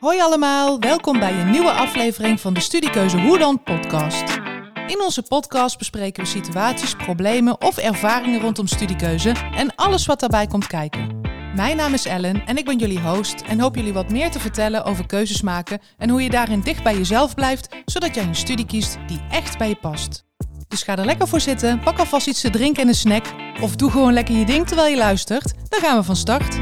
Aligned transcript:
Hoi 0.00 0.20
allemaal, 0.20 0.78
welkom 0.78 1.18
bij 1.18 1.40
een 1.40 1.50
nieuwe 1.50 1.70
aflevering 1.70 2.40
van 2.40 2.54
de 2.54 2.60
Studiekeuze 2.60 3.20
Hoe 3.20 3.38
dan 3.38 3.62
podcast. 3.62 4.40
In 4.86 5.02
onze 5.02 5.22
podcast 5.22 5.78
bespreken 5.78 6.22
we 6.22 6.28
situaties, 6.28 6.94
problemen 6.94 7.60
of 7.60 7.76
ervaringen 7.76 8.40
rondom 8.40 8.66
studiekeuze 8.66 9.34
en 9.54 9.74
alles 9.74 10.06
wat 10.06 10.20
daarbij 10.20 10.46
komt 10.46 10.66
kijken. 10.66 11.20
Mijn 11.54 11.76
naam 11.76 11.92
is 11.92 12.06
Ellen 12.06 12.46
en 12.46 12.56
ik 12.56 12.64
ben 12.64 12.78
jullie 12.78 13.00
host 13.00 13.40
en 13.40 13.60
hoop 13.60 13.74
jullie 13.74 13.92
wat 13.92 14.10
meer 14.10 14.30
te 14.30 14.40
vertellen 14.40 14.84
over 14.84 15.06
keuzes 15.06 15.42
maken 15.42 15.80
en 15.98 16.08
hoe 16.08 16.22
je 16.22 16.30
daarin 16.30 16.60
dicht 16.60 16.82
bij 16.82 16.96
jezelf 16.96 17.34
blijft, 17.34 17.76
zodat 17.84 18.14
jij 18.14 18.24
een 18.24 18.34
studie 18.34 18.66
kiest 18.66 18.98
die 19.06 19.20
echt 19.30 19.58
bij 19.58 19.68
je 19.68 19.76
past. 19.76 20.24
Dus 20.68 20.82
ga 20.82 20.96
er 20.96 21.04
lekker 21.04 21.28
voor 21.28 21.40
zitten, 21.40 21.80
pak 21.80 21.98
alvast 21.98 22.26
iets 22.26 22.40
te 22.40 22.50
drinken 22.50 22.82
en 22.82 22.88
een 22.88 22.94
snack 22.94 23.24
of 23.60 23.76
doe 23.76 23.90
gewoon 23.90 24.12
lekker 24.12 24.34
je 24.34 24.44
ding 24.44 24.66
terwijl 24.66 24.90
je 24.90 24.96
luistert. 24.96 25.54
Dan 25.68 25.80
gaan 25.80 25.96
we 25.96 26.04
van 26.04 26.16
start. 26.16 26.58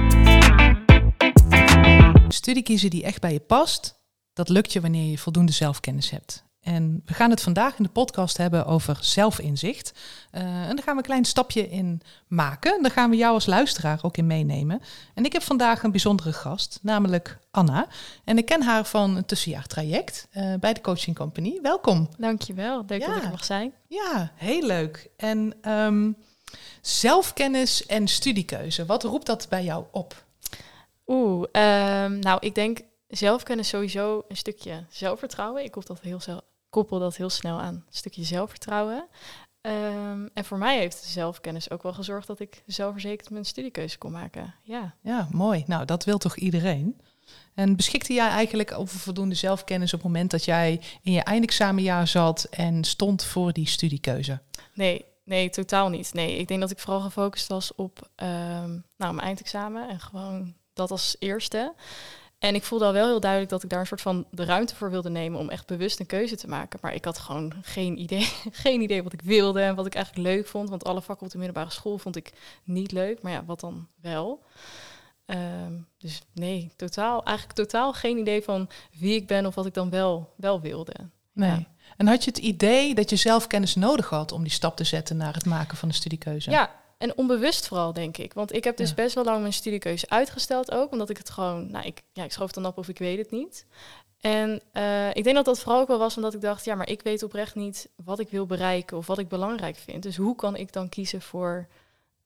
Studie 2.29 2.63
kiezen 2.63 2.91
die 2.91 3.05
echt 3.05 3.21
bij 3.21 3.33
je 3.33 3.41
past, 3.41 3.95
dat 4.33 4.49
lukt 4.49 4.73
je 4.73 4.81
wanneer 4.81 5.11
je 5.11 5.19
voldoende 5.19 5.53
zelfkennis 5.53 6.11
hebt. 6.11 6.47
En 6.61 7.03
we 7.05 7.15
gaan 7.15 7.31
het 7.31 7.43
vandaag 7.43 7.77
in 7.79 7.85
de 7.85 7.91
podcast 7.91 8.37
hebben 8.37 8.67
over 8.67 8.99
zelfinzicht. 9.01 9.93
Uh, 10.33 10.43
en 10.43 10.77
daar 10.77 10.85
gaan 10.85 10.95
we 10.95 11.01
een 11.01 11.07
klein 11.07 11.25
stapje 11.25 11.69
in 11.69 12.01
maken. 12.27 12.83
Daar 12.83 12.91
gaan 12.91 13.11
we 13.11 13.17
jou 13.17 13.35
als 13.35 13.47
luisteraar 13.47 13.99
ook 14.03 14.17
in 14.17 14.27
meenemen. 14.27 14.81
En 15.15 15.25
ik 15.25 15.33
heb 15.33 15.43
vandaag 15.43 15.83
een 15.83 15.91
bijzondere 15.91 16.33
gast, 16.33 16.79
namelijk 16.83 17.39
Anna. 17.51 17.87
En 18.25 18.39
ik 18.39 18.45
ken 18.45 18.63
haar 18.63 18.85
van 18.85 19.17
een 19.17 19.25
tussenjaartraject 19.25 20.29
uh, 20.33 20.55
bij 20.61 20.73
de 20.73 20.81
Coaching 20.81 21.17
Company. 21.17 21.59
Welkom. 21.63 22.09
Dankjewel, 22.19 22.85
leuk 22.87 23.01
ja. 23.01 23.07
dat 23.07 23.17
ik 23.17 23.23
er 23.23 23.31
mag 23.31 23.45
zijn. 23.45 23.73
Ja, 23.87 24.33
heel 24.35 24.67
leuk. 24.67 25.11
En 25.17 25.71
um, 25.71 26.17
zelfkennis 26.81 27.87
en 27.87 28.09
studiekeuze, 28.09 28.87
wat 28.87 29.03
roept 29.03 29.27
dat 29.27 29.47
bij 29.49 29.65
jou 29.65 29.85
op? 29.91 30.27
Oeh, 31.09 31.43
um, 31.53 32.19
nou 32.19 32.39
ik 32.41 32.55
denk 32.55 32.81
zelfkennis 33.09 33.69
sowieso 33.69 34.25
een 34.29 34.37
stukje 34.37 34.85
zelfvertrouwen. 34.89 35.65
Ik 35.65 35.71
koppel 35.71 35.95
dat 35.95 36.05
heel, 36.05 36.41
koppel 36.71 36.99
dat 36.99 37.17
heel 37.17 37.31
snel 37.31 37.61
aan 37.61 37.75
een 37.75 37.85
stukje 37.91 38.25
zelfvertrouwen. 38.25 39.09
Um, 39.63 40.29
en 40.35 40.45
voor 40.45 40.59
mij 40.59 40.79
heeft 40.79 41.03
de 41.03 41.09
zelfkennis 41.09 41.71
ook 41.71 41.83
wel 41.83 41.93
gezorgd 41.93 42.27
dat 42.27 42.41
ik 42.41 42.63
zelfverzekerd 42.67 43.31
mijn 43.31 43.45
studiekeuze 43.45 43.99
kon 43.99 44.13
maken. 44.13 44.55
Ja. 44.63 44.95
ja, 45.03 45.29
mooi. 45.31 45.65
Nou, 45.67 45.85
dat 45.85 46.05
wil 46.05 46.19
toch 46.19 46.37
iedereen? 46.37 47.01
En 47.55 47.77
beschikte 47.77 48.13
jij 48.13 48.29
eigenlijk 48.29 48.73
over 48.73 48.99
voldoende 48.99 49.35
zelfkennis 49.35 49.95
op 49.95 50.03
het 50.03 50.09
moment 50.09 50.31
dat 50.31 50.45
jij 50.45 50.81
in 51.03 51.13
je 51.13 51.21
eindexamenjaar 51.21 52.09
zat 52.09 52.45
en 52.45 52.85
stond 52.85 53.25
voor 53.25 53.53
die 53.53 53.67
studiekeuze? 53.67 54.41
Nee, 54.75 55.05
nee, 55.25 55.51
totaal 55.51 55.89
niet. 55.89 56.15
Nee, 56.15 56.37
ik 56.37 56.49
denk 56.49 56.61
dat 56.61 56.71
ik 56.71 56.79
vooral 56.79 57.01
gefocust 57.01 57.47
was 57.47 57.75
op 57.75 58.11
um, 58.17 58.85
nou, 58.97 59.15
mijn 59.15 59.21
eindexamen 59.21 59.89
en 59.89 60.01
gewoon 60.01 60.55
dat 60.79 60.91
als 60.91 61.17
eerste. 61.19 61.75
En 62.39 62.55
ik 62.55 62.65
voelde 62.65 62.85
al 62.85 62.93
wel 62.93 63.07
heel 63.07 63.21
duidelijk 63.21 63.51
dat 63.51 63.63
ik 63.63 63.71
daar 63.71 63.81
een 63.81 63.87
soort 63.87 64.01
van 64.01 64.27
de 64.31 64.45
ruimte 64.45 64.75
voor 64.75 64.91
wilde 64.91 65.11
nemen 65.11 65.41
om 65.41 65.49
echt 65.49 65.67
bewust 65.67 66.01
een 66.01 66.07
keuze 66.07 66.37
te 66.37 66.49
maken. 66.49 66.79
Maar 66.83 66.95
ik 66.95 67.05
had 67.05 67.19
gewoon 67.19 67.53
geen 67.63 68.01
idee, 68.01 68.29
geen 68.65 68.81
idee 68.81 69.03
wat 69.03 69.13
ik 69.13 69.23
wilde 69.23 69.61
en 69.61 69.75
wat 69.75 69.87
ik 69.87 69.95
eigenlijk 69.95 70.27
leuk 70.27 70.47
vond. 70.47 70.69
Want 70.69 70.85
alle 70.85 71.03
vakken 71.03 71.27
op 71.27 71.33
de 71.33 71.39
middelbare 71.39 71.71
school 71.71 71.99
vond 71.99 72.17
ik 72.17 72.33
niet 72.65 72.93
leuk. 72.93 73.23
Maar 73.23 73.33
ja, 73.33 73.45
wat 73.45 73.61
dan 73.61 73.89
wel? 74.01 74.43
Um, 75.27 75.87
dus 75.99 76.23
nee, 76.33 76.73
totaal, 76.77 77.25
eigenlijk 77.25 77.59
totaal 77.59 77.93
geen 77.93 78.19
idee 78.19 78.43
van 78.43 78.69
wie 78.99 79.15
ik 79.15 79.27
ben 79.27 79.47
of 79.47 79.55
wat 79.55 79.67
ik 79.67 79.75
dan 79.75 79.91
wel, 79.91 80.35
wel 80.37 80.61
wilde. 80.61 80.95
Nee. 81.33 81.51
Ja. 81.51 81.67
En 81.97 82.07
had 82.07 82.25
je 82.25 82.31
het 82.31 82.39
idee 82.39 82.95
dat 82.95 83.11
je 83.11 83.17
zelfkennis 83.17 83.75
nodig 83.75 84.09
had 84.09 84.33
om 84.33 84.43
die 84.43 84.53
stap 84.53 84.77
te 84.77 84.85
zetten 84.85 85.17
naar 85.17 85.35
het 85.35 85.47
maken 85.47 85.77
van 85.77 85.89
een 85.89 85.95
studiekeuze? 85.95 86.51
Ja, 86.51 86.71
en 86.99 87.17
onbewust 87.17 87.69
vooral, 87.69 87.93
denk 87.93 88.17
ik. 88.17 88.33
Want 88.35 88.53
ik 88.53 88.65
heb 88.65 88.77
dus 88.77 88.95
best 88.95 89.15
wel 89.15 89.25
lang 89.25 89.41
mijn 89.41 89.53
studiekeuze 89.53 90.09
uitgesteld 90.09 90.71
ook. 90.71 90.93
Omdat 90.93 91.11
ik 91.11 91.17
het 91.17 91.31
gewoon, 91.31 91.71
nou, 91.71 91.87
ik, 91.87 92.03
ja, 92.13 92.25
ik 92.25 92.33
schoof 92.33 92.53
dan 92.53 92.67
op 92.67 92.79
of 92.79 92.89
ik 92.89 92.99
weet 92.99 93.19
het 93.19 93.31
niet. 93.31 93.67
En 94.21 94.63
uh, 94.73 95.09
ik 95.09 95.25
denk 95.25 95.37
dat 95.37 95.45
dat 95.45 95.61
vooral 95.61 95.81
ook 95.81 95.89
wel 95.89 95.99
was 95.99 96.17
omdat 96.17 96.35
ik 96.35 96.41
dacht, 96.41 96.65
ja, 96.65 96.75
maar 96.75 96.89
ik 96.89 97.03
weet 97.03 97.23
oprecht 97.23 97.55
niet 97.55 97.89
wat 98.05 98.19
ik 98.19 98.29
wil 98.29 98.47
bereiken 98.47 98.97
of 98.97 99.07
wat 99.07 99.19
ik 99.19 99.29
belangrijk 99.29 99.77
vind. 99.77 100.03
Dus 100.03 100.17
hoe 100.17 100.37
kan 100.37 100.57
ik 100.57 100.73
dan 100.73 100.89
kiezen 100.89 101.23
voor, 101.23 101.69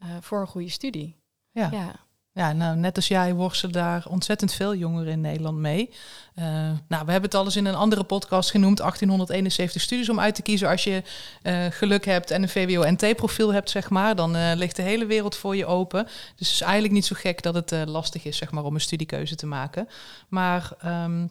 uh, 0.02 0.16
voor 0.20 0.40
een 0.40 0.46
goede 0.46 0.68
studie? 0.68 1.16
Ja. 1.50 1.68
ja. 1.70 1.94
Ja, 2.34 2.52
nou, 2.52 2.76
net 2.76 2.96
als 2.96 3.08
jij 3.08 3.34
worstelen 3.34 3.72
daar 3.72 4.04
ontzettend 4.08 4.52
veel 4.52 4.74
jongeren 4.74 5.12
in 5.12 5.20
Nederland 5.20 5.58
mee. 5.58 5.90
Uh, 6.38 6.44
nou, 6.88 7.04
we 7.04 7.12
hebben 7.12 7.22
het 7.22 7.34
al 7.34 7.44
eens 7.44 7.56
in 7.56 7.64
een 7.64 7.74
andere 7.74 8.04
podcast 8.04 8.50
genoemd, 8.50 8.76
1871 8.76 9.82
studies 9.82 10.08
om 10.08 10.20
uit 10.20 10.34
te 10.34 10.42
kiezen. 10.42 10.68
Als 10.68 10.84
je 10.84 11.02
uh, 11.42 11.66
geluk 11.70 12.04
hebt 12.04 12.30
en 12.30 12.42
een 12.42 12.48
VWO-NT-profiel 12.48 13.52
hebt, 13.52 13.70
zeg 13.70 13.90
maar, 13.90 14.16
dan 14.16 14.36
uh, 14.36 14.52
ligt 14.54 14.76
de 14.76 14.82
hele 14.82 15.06
wereld 15.06 15.36
voor 15.36 15.56
je 15.56 15.66
open. 15.66 16.04
Dus 16.04 16.46
het 16.46 16.54
is 16.54 16.60
eigenlijk 16.60 16.92
niet 16.92 17.06
zo 17.06 17.16
gek 17.18 17.42
dat 17.42 17.54
het 17.54 17.74
lastig 17.86 18.24
is, 18.24 18.36
zeg 18.36 18.50
maar, 18.50 18.64
om 18.64 18.74
een 18.74 18.80
studiekeuze 18.80 19.34
te 19.34 19.46
maken. 19.46 19.88
Maar... 20.28 20.70
Um, 20.84 21.30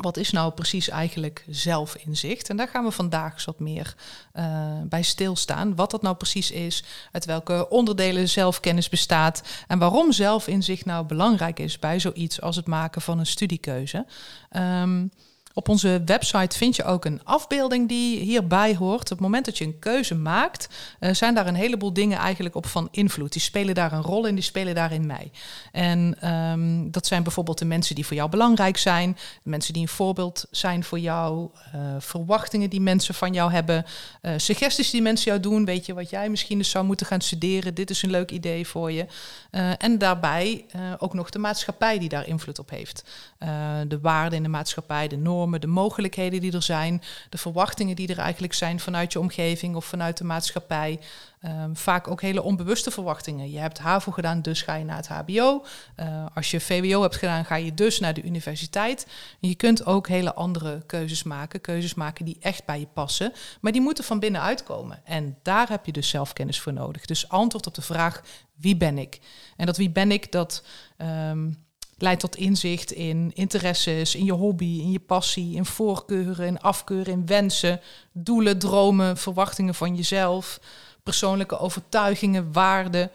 wat 0.00 0.16
is 0.16 0.30
nou 0.30 0.52
precies 0.52 0.88
eigenlijk 0.88 1.44
zelfinzicht? 1.48 2.48
En 2.48 2.56
daar 2.56 2.68
gaan 2.68 2.84
we 2.84 2.90
vandaag 2.90 3.44
wat 3.44 3.60
meer 3.60 3.94
uh, 4.34 4.82
bij 4.84 5.02
stilstaan. 5.02 5.74
Wat 5.74 5.90
dat 5.90 6.02
nou 6.02 6.16
precies 6.16 6.50
is, 6.50 6.84
uit 7.12 7.24
welke 7.24 7.68
onderdelen 7.68 8.28
zelfkennis 8.28 8.88
bestaat 8.88 9.42
en 9.66 9.78
waarom 9.78 10.12
zelfinzicht 10.12 10.84
nou 10.84 11.06
belangrijk 11.06 11.58
is 11.58 11.78
bij 11.78 12.00
zoiets 12.00 12.40
als 12.40 12.56
het 12.56 12.66
maken 12.66 13.02
van 13.02 13.18
een 13.18 13.26
studiekeuze. 13.26 14.06
Um, 14.56 15.10
op 15.54 15.68
onze 15.68 16.02
website 16.04 16.56
vind 16.56 16.76
je 16.76 16.84
ook 16.84 17.04
een 17.04 17.20
afbeelding 17.24 17.88
die 17.88 18.18
hierbij 18.18 18.76
hoort. 18.76 19.02
Op 19.02 19.08
het 19.08 19.20
moment 19.20 19.44
dat 19.44 19.58
je 19.58 19.64
een 19.64 19.78
keuze 19.78 20.14
maakt, 20.14 20.68
uh, 21.00 21.14
zijn 21.14 21.34
daar 21.34 21.46
een 21.46 21.54
heleboel 21.54 21.92
dingen 21.92 22.18
eigenlijk 22.18 22.54
op 22.54 22.66
van 22.66 22.88
invloed. 22.90 23.32
Die 23.32 23.42
spelen 23.42 23.74
daar 23.74 23.92
een 23.92 24.02
rol 24.02 24.26
in, 24.26 24.34
die 24.34 24.44
spelen 24.44 24.74
daarin 24.74 25.06
mee. 25.06 25.30
En 25.72 26.28
um, 26.32 26.90
dat 26.90 27.06
zijn 27.06 27.22
bijvoorbeeld 27.22 27.58
de 27.58 27.64
mensen 27.64 27.94
die 27.94 28.06
voor 28.06 28.16
jou 28.16 28.30
belangrijk 28.30 28.76
zijn, 28.76 29.16
mensen 29.42 29.72
die 29.72 29.82
een 29.82 29.88
voorbeeld 29.88 30.46
zijn 30.50 30.84
voor 30.84 30.98
jou, 30.98 31.50
uh, 31.74 31.80
verwachtingen 31.98 32.70
die 32.70 32.80
mensen 32.80 33.14
van 33.14 33.32
jou 33.32 33.52
hebben, 33.52 33.84
uh, 34.22 34.32
suggesties 34.36 34.90
die 34.90 35.02
mensen 35.02 35.30
jou 35.30 35.40
doen. 35.42 35.64
Weet 35.64 35.86
je 35.86 35.94
wat 35.94 36.10
jij 36.10 36.28
misschien 36.28 36.58
dus 36.58 36.70
zou 36.70 36.84
moeten 36.84 37.06
gaan 37.06 37.20
studeren? 37.20 37.74
Dit 37.74 37.90
is 37.90 38.02
een 38.02 38.10
leuk 38.10 38.30
idee 38.30 38.66
voor 38.66 38.92
je. 38.92 39.06
en 39.78 39.98
daarbij 39.98 40.64
ook 40.98 41.14
nog 41.14 41.30
de 41.30 41.38
maatschappij 41.38 41.98
die 41.98 42.08
daar 42.08 42.26
invloed 42.26 42.58
op 42.58 42.70
heeft. 42.70 43.04
de 43.88 43.98
waarden 44.02 44.36
in 44.36 44.42
de 44.42 44.48
maatschappij, 44.48 45.08
de 45.08 45.16
normen 45.16 45.39
de 45.46 45.66
mogelijkheden 45.66 46.40
die 46.40 46.52
er 46.52 46.62
zijn, 46.62 47.02
de 47.28 47.38
verwachtingen 47.38 47.96
die 47.96 48.08
er 48.08 48.18
eigenlijk 48.18 48.54
zijn 48.54 48.80
vanuit 48.80 49.12
je 49.12 49.20
omgeving 49.20 49.76
of 49.76 49.84
vanuit 49.84 50.16
de 50.16 50.24
maatschappij. 50.24 51.00
Um, 51.46 51.76
vaak 51.76 52.08
ook 52.08 52.20
hele 52.20 52.42
onbewuste 52.42 52.90
verwachtingen. 52.90 53.50
Je 53.50 53.58
hebt 53.58 53.78
HAVO 53.78 54.12
gedaan, 54.12 54.42
dus 54.42 54.62
ga 54.62 54.74
je 54.74 54.84
naar 54.84 54.96
het 54.96 55.08
HBO. 55.08 55.64
Uh, 55.96 56.26
als 56.34 56.50
je 56.50 56.60
VWO 56.60 57.02
hebt 57.02 57.16
gedaan, 57.16 57.44
ga 57.44 57.54
je 57.54 57.74
dus 57.74 58.00
naar 58.00 58.14
de 58.14 58.22
universiteit. 58.22 59.06
En 59.40 59.48
je 59.48 59.54
kunt 59.54 59.86
ook 59.86 60.08
hele 60.08 60.34
andere 60.34 60.82
keuzes 60.86 61.22
maken. 61.22 61.60
Keuzes 61.60 61.94
maken 61.94 62.24
die 62.24 62.36
echt 62.40 62.64
bij 62.64 62.80
je 62.80 62.86
passen. 62.86 63.32
Maar 63.60 63.72
die 63.72 63.80
moeten 63.80 64.04
van 64.04 64.18
binnenuit 64.18 64.62
komen. 64.62 65.00
En 65.04 65.38
daar 65.42 65.68
heb 65.68 65.86
je 65.86 65.92
dus 65.92 66.08
zelfkennis 66.08 66.60
voor 66.60 66.72
nodig. 66.72 67.04
Dus 67.04 67.28
antwoord 67.28 67.66
op 67.66 67.74
de 67.74 67.82
vraag, 67.82 68.22
wie 68.54 68.76
ben 68.76 68.98
ik? 68.98 69.20
En 69.56 69.66
dat 69.66 69.76
wie 69.76 69.90
ben 69.90 70.10
ik, 70.10 70.32
dat... 70.32 70.64
Um, 70.98 71.68
leidt 72.02 72.20
tot 72.20 72.36
inzicht 72.36 72.92
in 72.92 73.30
interesses, 73.34 74.14
in 74.14 74.24
je 74.24 74.32
hobby, 74.32 74.78
in 74.80 74.90
je 74.90 75.00
passie, 75.00 75.56
in 75.56 75.64
voorkeuren, 75.64 76.46
in 76.46 76.60
afkeuren, 76.60 77.12
in 77.12 77.26
wensen, 77.26 77.80
doelen, 78.12 78.58
dromen, 78.58 79.16
verwachtingen 79.16 79.74
van 79.74 79.96
jezelf, 79.96 80.60
persoonlijke 81.02 81.58
overtuigingen, 81.58 82.52
waarden, 82.52 83.10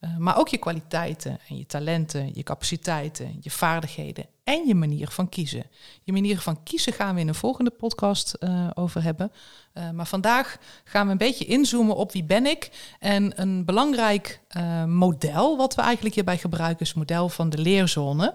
uh, 0.00 0.16
maar 0.16 0.38
ook 0.38 0.48
je 0.48 0.58
kwaliteiten 0.58 1.38
en 1.48 1.56
je 1.56 1.66
talenten, 1.66 2.30
je 2.34 2.42
capaciteiten, 2.42 3.38
je 3.40 3.50
vaardigheden 3.50 4.26
en 4.44 4.66
je 4.66 4.74
manier 4.74 5.08
van 5.08 5.28
kiezen. 5.28 5.66
Je 6.02 6.12
manier 6.12 6.40
van 6.40 6.62
kiezen 6.62 6.92
gaan 6.92 7.14
we 7.14 7.20
in 7.20 7.28
een 7.28 7.34
volgende 7.34 7.70
podcast 7.70 8.36
uh, 8.40 8.70
over 8.74 9.02
hebben. 9.02 9.32
Uh, 9.74 9.90
maar 9.90 10.06
vandaag 10.06 10.56
gaan 10.84 11.06
we 11.06 11.12
een 11.12 11.18
beetje 11.18 11.44
inzoomen 11.44 11.96
op 11.96 12.12
wie 12.12 12.24
ben 12.24 12.46
ik. 12.46 12.70
En 12.98 13.40
een 13.40 13.64
belangrijk 13.64 14.40
uh, 14.56 14.84
model 14.84 15.56
wat 15.56 15.74
we 15.74 15.82
eigenlijk 15.82 16.14
hierbij 16.14 16.38
gebruiken 16.38 16.80
is 16.80 16.88
het 16.88 16.96
model 16.96 17.28
van 17.28 17.50
de 17.50 17.58
leerzone. 17.58 18.34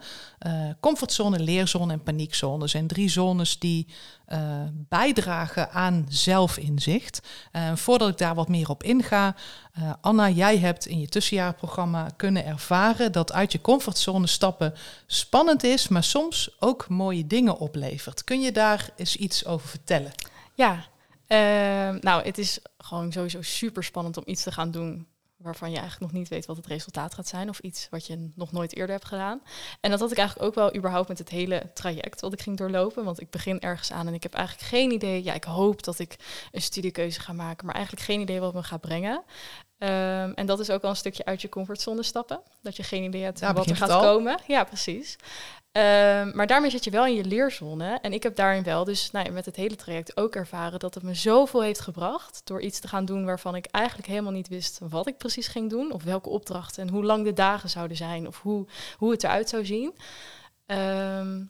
comfortzone, 0.80 1.40
leerzone 1.40 1.94
en 1.94 2.04
paniekzone. 2.04 2.68
Zijn 2.68 2.88
drie 2.88 3.10
zones 3.10 3.60
die 3.60 3.88
bijdragen 4.72 5.72
aan 5.72 6.06
zelfinzicht. 6.10 7.28
voordat 7.76 8.10
ik 8.10 8.18
daar 8.18 8.36
wat 8.36 8.48
meer 8.48 8.70
op 8.70 8.84
inga, 8.84 9.36
Anna, 10.02 10.30
jij 10.30 10.58
hebt 10.58 10.86
in 10.86 11.00
je 11.00 11.08
tussenjaarprogramma 11.08 12.10
kunnen 12.16 12.46
ervaren 12.46 13.12
dat 13.12 13.34
uit 13.34 13.52
je 13.52 13.62
comfortzone 13.62 14.28
stappen 14.28 14.74
spannend 15.08 15.64
is, 15.64 15.88
maar 15.88 16.04
soms 16.04 16.56
ook 16.60 16.90
mooie 16.90 17.28
dingen 17.28 17.58
oplevert. 17.58 18.24
Kun 18.24 18.42
je 18.42 18.52
daar 18.52 18.90
eens 18.96 19.16
iets 19.16 19.46
over 19.46 19.68
vertellen? 19.68 20.12
Ja, 20.54 20.86
uh, 21.28 22.02
nou, 22.02 22.24
het 22.24 22.38
is 22.38 22.60
gewoon 22.78 23.12
sowieso 23.12 23.42
super 23.42 23.84
spannend 23.84 24.18
om 24.18 24.24
iets 24.26 24.44
te 24.44 24.52
gaan 24.52 24.72
doen 24.72 25.08
waarvan 25.38 25.72
je 25.72 25.78
eigenlijk 25.78 26.12
nog 26.12 26.22
niet 26.22 26.30
weet 26.30 26.46
wat 26.46 26.58
het 26.58 26.68
resultaat 26.68 27.14
gaat 27.14 27.28
zijn 27.28 27.50
of 27.50 27.60
iets 27.60 27.88
wat 27.90 28.08
je 28.08 28.32
nog 28.36 28.52
nooit 28.52 28.76
eerder 28.76 28.96
hebt 28.96 29.08
gedaan. 29.08 29.42
En 29.82 29.92
dat 29.92 30.00
had 30.00 30.12
ik 30.12 30.18
eigenlijk 30.18 30.48
ook 30.48 30.56
wel 30.56 30.76
überhaupt 30.76 31.08
met 31.08 31.18
het 31.18 31.30
hele 31.30 31.72
traject 31.74 32.22
wat 32.22 32.34
ik 32.34 32.42
ging 32.42 32.58
doorlopen, 32.58 33.04
want 33.04 33.22
ik 33.22 33.30
begin 33.30 33.60
ergens 33.60 33.92
aan 33.92 34.08
en 34.08 34.14
ik 34.14 34.24
heb 34.24 34.34
eigenlijk 34.34 34.68
geen 34.68 34.92
idee. 34.92 35.24
Ja, 35.24 35.34
ik 35.34 35.44
hoop 35.44 35.84
dat 35.84 36.00
ik 36.00 36.16
een 36.52 36.62
studiekeuze 36.62 37.20
ga 37.20 37.34
maken, 37.34 37.66
maar 37.66 37.76
eigenlijk 37.76 38.06
geen 38.06 38.20
idee 38.20 38.40
wat 38.40 38.54
me 38.54 38.64
gaat 38.64 38.82
brengen. 38.82 39.24
Ehm, 39.86 40.32
en 40.36 40.46
dat 40.46 40.60
is 40.60 40.70
ook 40.70 40.84
al 40.84 40.90
een 40.90 40.96
stukje 40.96 41.26
uit 41.26 41.42
je 41.42 41.50
comfortzone 41.50 42.04
stappen. 42.04 42.42
Dat 42.62 42.76
je 42.76 42.84
geen 42.84 43.04
idee 43.04 43.24
hebt 43.24 43.40
wat 43.40 43.70
er 43.70 43.76
gaat 43.76 44.02
komen. 44.02 44.38
Ja, 44.48 44.64
precies. 44.64 45.16
Ehm, 45.72 46.36
maar 46.36 46.48
daarmee 46.48 46.70
zit 46.70 46.84
je 46.84 46.90
wel 46.90 47.06
in 47.06 47.14
je 47.14 47.26
leerzone. 47.26 48.00
En 48.02 48.14
ik 48.14 48.24
heb 48.24 48.36
daarin 48.36 48.64
wel, 48.64 48.84
dus 48.84 49.12
nou 49.12 49.32
met 49.32 49.46
het 49.46 49.56
hele 49.56 49.76
traject 49.76 50.18
ook 50.18 50.36
ervaren 50.36 50.80
dat 50.80 50.94
het 50.94 51.04
me 51.04 51.14
zoveel 51.14 51.62
heeft 51.62 51.80
gebracht. 51.80 52.42
Door 52.44 52.62
iets 52.62 52.80
te 52.80 52.88
gaan 52.88 53.06
doen 53.06 53.26
waarvan 53.26 53.56
ik 53.56 53.66
eigenlijk 53.66 54.08
helemaal 54.08 54.32
niet 54.32 54.48
wist 54.48 54.80
wat 54.90 55.08
ik 55.08 55.18
precies 55.18 55.48
ging 55.48 55.70
doen. 55.70 55.92
Of 55.92 56.04
welke 56.04 56.30
opdrachten 56.30 56.84
en 56.84 56.90
hoe 56.90 57.04
lang 57.04 57.24
de 57.24 57.34
dagen 57.34 57.70
zouden 57.70 57.98
zijn. 57.98 58.28
Of 58.28 58.42
hoe, 58.42 58.66
hoe 58.98 59.12
het 59.12 59.24
eruit 59.24 59.50
zou 59.50 59.66
zien. 59.66 59.96
Ehm, 60.66 61.42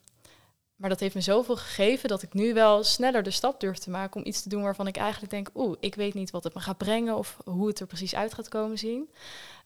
maar 0.75 0.89
dat 0.89 0.99
heeft 0.99 1.15
me 1.15 1.21
zoveel 1.21 1.55
gegeven 1.55 2.09
dat 2.09 2.21
ik 2.21 2.33
nu 2.33 2.53
wel 2.53 2.83
sneller 2.83 3.23
de 3.23 3.31
stap 3.31 3.59
durf 3.59 3.77
te 3.77 3.89
maken 3.89 4.19
om 4.21 4.27
iets 4.27 4.41
te 4.41 4.49
doen 4.49 4.63
waarvan 4.63 4.87
ik 4.87 4.97
eigenlijk 4.97 5.31
denk, 5.31 5.49
oeh, 5.53 5.75
ik 5.79 5.95
weet 5.95 6.13
niet 6.13 6.31
wat 6.31 6.43
het 6.43 6.53
me 6.53 6.59
gaat 6.59 6.77
brengen 6.77 7.17
of 7.17 7.37
hoe 7.45 7.67
het 7.67 7.79
er 7.79 7.87
precies 7.87 8.15
uit 8.15 8.33
gaat 8.33 8.47
komen 8.49 8.77
zien. 8.77 9.09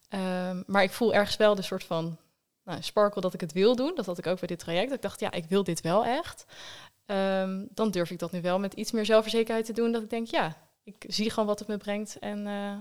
Ehm, 0.09 0.63
maar 0.65 0.83
ik 0.83 0.91
voel 0.91 1.13
ergens 1.13 1.37
wel 1.37 1.55
de 1.55 1.61
soort 1.61 1.83
van 1.83 2.17
nou, 2.63 2.81
sparkle 2.81 3.21
dat 3.21 3.33
ik 3.33 3.41
het 3.41 3.53
wil 3.53 3.75
doen. 3.75 3.95
Dat 3.95 4.05
had 4.05 4.17
ik 4.17 4.27
ook 4.27 4.39
bij 4.39 4.47
dit 4.47 4.59
traject. 4.59 4.91
Ik 4.91 5.01
dacht, 5.01 5.19
ja, 5.19 5.31
ik 5.31 5.45
wil 5.45 5.63
dit 5.63 5.81
wel 5.81 6.05
echt. 6.05 6.45
Ehm, 7.05 7.65
dan 7.73 7.91
durf 7.91 8.09
ik 8.11 8.19
dat 8.19 8.31
nu 8.31 8.41
wel 8.41 8.59
met 8.59 8.73
iets 8.73 8.91
meer 8.91 9.05
zelfverzekerheid 9.05 9.65
te 9.65 9.73
doen. 9.73 9.91
Dat 9.91 10.01
ik 10.01 10.09
denk, 10.09 10.27
ja, 10.27 10.57
ik 10.83 11.05
zie 11.07 11.29
gewoon 11.29 11.45
wat 11.45 11.59
het 11.59 11.67
me 11.67 11.77
brengt 11.77 12.19
en 12.19 12.47
eh, 12.47 12.73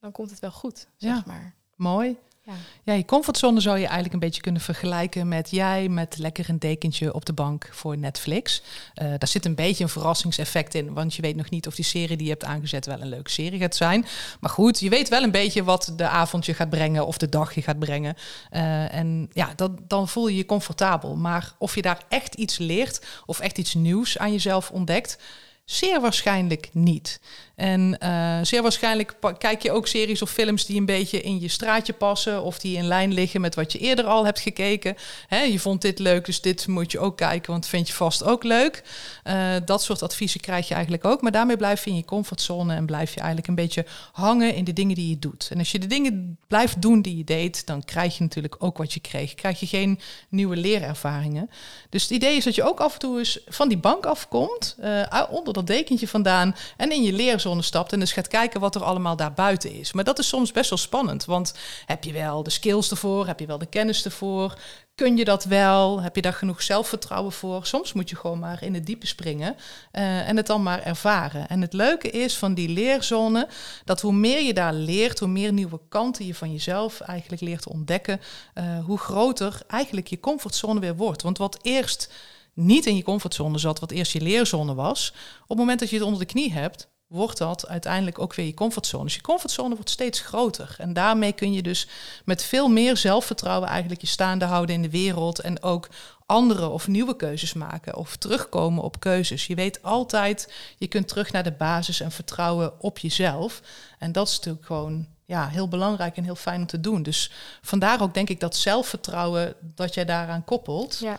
dan 0.00 0.12
komt 0.12 0.30
het 0.30 0.38
wel 0.38 0.50
goed, 0.50 0.86
zeg 0.96 1.14
Ja. 1.14 1.22
maar. 1.26 1.54
Mooi. 1.76 2.16
Ja. 2.44 2.52
Ja, 2.84 2.92
je 2.92 3.04
comfortzone 3.04 3.60
zou 3.60 3.76
je 3.76 3.84
eigenlijk 3.84 4.14
een 4.14 4.20
beetje 4.20 4.40
kunnen 4.40 4.60
vergelijken 4.60 5.28
met 5.28 5.50
jij 5.50 5.88
met 5.88 6.18
lekker 6.18 6.48
een 6.48 6.58
dekentje 6.58 7.14
op 7.14 7.24
de 7.24 7.32
bank 7.32 7.68
voor 7.72 7.98
Netflix. 7.98 8.62
Eh, 8.94 9.06
daar 9.06 9.28
zit 9.28 9.44
een 9.44 9.54
beetje 9.54 9.84
een 9.84 9.90
verrassingseffect 9.90 10.74
in, 10.74 10.92
want 10.92 11.14
je 11.14 11.22
weet 11.22 11.36
nog 11.36 11.50
niet 11.50 11.66
of 11.66 11.74
die 11.74 11.84
serie 11.84 12.16
die 12.16 12.26
je 12.26 12.32
hebt 12.32 12.44
aangezet 12.44 12.86
wel 12.86 13.00
een 13.00 13.08
leuke 13.08 13.30
serie 13.30 13.58
gaat 13.58 13.76
zijn. 13.76 14.06
Maar 14.40 14.50
goed, 14.50 14.80
je 14.80 14.88
weet 14.88 15.08
wel 15.08 15.22
een 15.22 15.30
beetje 15.30 15.64
wat 15.64 15.92
de 15.96 16.08
avond 16.08 16.46
je 16.46 16.54
gaat 16.54 16.70
brengen 16.70 17.06
of 17.06 17.18
de 17.18 17.28
dag 17.28 17.54
je 17.54 17.62
gaat 17.62 17.78
brengen. 17.78 18.14
Eh, 18.50 18.94
en 18.94 19.28
ja, 19.32 19.52
dat, 19.56 19.70
dan 19.88 20.08
voel 20.08 20.28
je 20.28 20.36
je 20.36 20.46
comfortabel. 20.46 21.16
Maar 21.16 21.54
of 21.58 21.74
je 21.74 21.82
daar 21.82 22.04
echt 22.08 22.34
iets 22.34 22.58
leert 22.58 23.06
of 23.26 23.40
echt 23.40 23.58
iets 23.58 23.74
nieuws 23.74 24.18
aan 24.18 24.32
jezelf 24.32 24.70
ontdekt, 24.70 25.18
Zeer 25.64 26.00
waarschijnlijk 26.00 26.68
niet. 26.72 27.20
En 27.54 27.98
eh, 27.98 28.38
zeer 28.42 28.62
waarschijnlijk 28.62 29.14
kijk 29.38 29.62
je 29.62 29.72
ook 29.72 29.86
series 29.86 30.22
of 30.22 30.30
films 30.30 30.66
die 30.66 30.78
een 30.78 30.86
beetje 30.86 31.20
in 31.20 31.40
je 31.40 31.48
straatje 31.48 31.92
passen. 31.92 32.42
Of 32.42 32.58
die 32.58 32.76
in 32.76 32.86
lijn 32.86 33.12
liggen 33.12 33.40
met 33.40 33.54
wat 33.54 33.72
je 33.72 33.78
eerder 33.78 34.04
al 34.04 34.24
hebt 34.24 34.40
gekeken. 34.40 34.96
Hè, 35.26 35.42
je 35.42 35.58
vond 35.58 35.82
dit 35.82 35.98
leuk, 35.98 36.24
dus 36.24 36.40
dit 36.40 36.66
moet 36.66 36.92
je 36.92 36.98
ook 36.98 37.16
kijken, 37.16 37.52
want 37.52 37.66
vind 37.66 37.88
je 37.88 37.94
vast 37.94 38.24
ook 38.24 38.42
leuk. 38.42 38.82
Eh, 39.22 39.54
dat 39.64 39.82
soort 39.82 40.02
adviezen 40.02 40.40
krijg 40.40 40.68
je 40.68 40.74
eigenlijk 40.74 41.04
ook. 41.04 41.22
Maar 41.22 41.32
daarmee 41.32 41.56
blijf 41.56 41.84
je 41.84 41.90
in 41.90 41.96
je 41.96 42.04
comfortzone 42.04 42.74
en 42.74 42.86
blijf 42.86 43.10
je 43.14 43.20
eigenlijk 43.20 43.48
een 43.48 43.54
beetje 43.54 43.86
hangen 44.12 44.54
in 44.54 44.64
de 44.64 44.72
dingen 44.72 44.94
die 44.94 45.08
je 45.08 45.18
doet. 45.18 45.48
En 45.52 45.58
als 45.58 45.72
je 45.72 45.78
de 45.78 45.86
dingen 45.86 46.38
blijft 46.46 46.82
doen 46.82 47.02
die 47.02 47.16
je 47.16 47.24
deed, 47.24 47.66
dan 47.66 47.84
krijg 47.84 48.16
je 48.16 48.22
natuurlijk 48.22 48.56
ook 48.58 48.78
wat 48.78 48.92
je 48.92 49.00
kreeg. 49.00 49.34
Krijg 49.34 49.60
je 49.60 49.66
geen 49.66 50.00
nieuwe 50.28 50.56
leerervaringen. 50.56 51.50
Dus 51.88 52.02
het 52.02 52.10
idee 52.10 52.36
is 52.36 52.44
dat 52.44 52.54
je 52.54 52.64
ook 52.64 52.80
af 52.80 52.92
en 52.92 52.98
toe 52.98 53.18
eens 53.18 53.40
van 53.46 53.68
die 53.68 53.78
bank 53.78 54.06
afkomt, 54.06 54.76
eh, 54.80 55.22
onder 55.30 55.51
dat 55.52 55.66
dekentje 55.66 56.08
vandaan 56.08 56.56
en 56.76 56.92
in 56.92 57.02
je 57.02 57.12
leerzone 57.12 57.62
stapt 57.62 57.92
en 57.92 58.00
dus 58.00 58.12
gaat 58.12 58.28
kijken 58.28 58.60
wat 58.60 58.74
er 58.74 58.84
allemaal 58.84 59.16
daarbuiten 59.16 59.72
is. 59.72 59.92
Maar 59.92 60.04
dat 60.04 60.18
is 60.18 60.28
soms 60.28 60.52
best 60.52 60.70
wel 60.70 60.78
spannend, 60.78 61.24
want 61.24 61.54
heb 61.86 62.04
je 62.04 62.12
wel 62.12 62.42
de 62.42 62.50
skills 62.50 62.90
ervoor, 62.90 63.26
heb 63.26 63.40
je 63.40 63.46
wel 63.46 63.58
de 63.58 63.66
kennis 63.66 64.04
ervoor, 64.04 64.54
kun 64.94 65.16
je 65.16 65.24
dat 65.24 65.44
wel, 65.44 66.02
heb 66.02 66.16
je 66.16 66.22
daar 66.22 66.32
genoeg 66.32 66.62
zelfvertrouwen 66.62 67.32
voor? 67.32 67.66
Soms 67.66 67.92
moet 67.92 68.10
je 68.10 68.16
gewoon 68.16 68.38
maar 68.38 68.62
in 68.62 68.74
het 68.74 68.86
diepe 68.86 69.06
springen 69.06 69.56
eh, 69.90 70.28
en 70.28 70.36
het 70.36 70.46
dan 70.46 70.62
maar 70.62 70.82
ervaren. 70.82 71.48
En 71.48 71.60
het 71.60 71.72
leuke 71.72 72.10
is 72.10 72.36
van 72.36 72.54
die 72.54 72.68
leerzone 72.68 73.48
dat 73.84 74.00
hoe 74.00 74.12
meer 74.12 74.42
je 74.42 74.54
daar 74.54 74.72
leert, 74.72 75.18
hoe 75.18 75.28
meer 75.28 75.52
nieuwe 75.52 75.80
kanten 75.88 76.26
je 76.26 76.34
van 76.34 76.52
jezelf 76.52 77.00
eigenlijk 77.00 77.42
leert 77.42 77.68
ontdekken, 77.68 78.20
eh, 78.54 78.84
hoe 78.84 78.98
groter 78.98 79.60
eigenlijk 79.68 80.06
je 80.06 80.20
comfortzone 80.20 80.80
weer 80.80 80.96
wordt. 80.96 81.22
Want 81.22 81.38
wat 81.38 81.58
eerst 81.62 82.12
niet 82.54 82.86
in 82.86 82.96
je 82.96 83.02
comfortzone 83.02 83.58
zat, 83.58 83.80
wat 83.80 83.90
eerst 83.90 84.12
je 84.12 84.20
leerzone 84.20 84.74
was, 84.74 85.12
op 85.42 85.48
het 85.48 85.58
moment 85.58 85.80
dat 85.80 85.90
je 85.90 85.96
het 85.96 86.04
onder 86.04 86.20
de 86.20 86.26
knie 86.26 86.52
hebt, 86.52 86.88
wordt 87.12 87.38
dat 87.38 87.68
uiteindelijk 87.68 88.18
ook 88.18 88.34
weer 88.34 88.46
je 88.46 88.54
comfortzone. 88.54 89.04
Dus 89.04 89.14
je 89.14 89.20
comfortzone 89.20 89.74
wordt 89.74 89.90
steeds 89.90 90.20
groter. 90.20 90.74
En 90.78 90.92
daarmee 90.92 91.32
kun 91.32 91.52
je 91.52 91.62
dus 91.62 91.88
met 92.24 92.44
veel 92.44 92.68
meer 92.68 92.96
zelfvertrouwen 92.96 93.68
eigenlijk 93.68 94.00
je 94.00 94.06
staande 94.06 94.44
houden 94.44 94.74
in 94.74 94.82
de 94.82 94.90
wereld 94.90 95.38
en 95.38 95.62
ook 95.62 95.88
andere 96.26 96.68
of 96.68 96.88
nieuwe 96.88 97.16
keuzes 97.16 97.52
maken 97.52 97.96
of 97.96 98.16
terugkomen 98.16 98.82
op 98.82 99.00
keuzes. 99.00 99.46
Je 99.46 99.54
weet 99.54 99.82
altijd, 99.82 100.52
je 100.78 100.86
kunt 100.86 101.08
terug 101.08 101.32
naar 101.32 101.42
de 101.42 101.52
basis 101.52 102.00
en 102.00 102.10
vertrouwen 102.10 102.80
op 102.80 102.98
jezelf. 102.98 103.60
En 103.98 104.12
dat 104.12 104.28
is 104.28 104.36
natuurlijk 104.36 104.66
gewoon 104.66 105.06
ja, 105.24 105.48
heel 105.48 105.68
belangrijk 105.68 106.16
en 106.16 106.24
heel 106.24 106.34
fijn 106.34 106.60
om 106.60 106.66
te 106.66 106.80
doen. 106.80 107.02
Dus 107.02 107.30
vandaar 107.62 108.02
ook 108.02 108.14
denk 108.14 108.28
ik 108.28 108.40
dat 108.40 108.56
zelfvertrouwen 108.56 109.54
dat 109.60 109.94
jij 109.94 110.04
daaraan 110.04 110.44
koppelt. 110.44 110.98
Ja. 110.98 111.18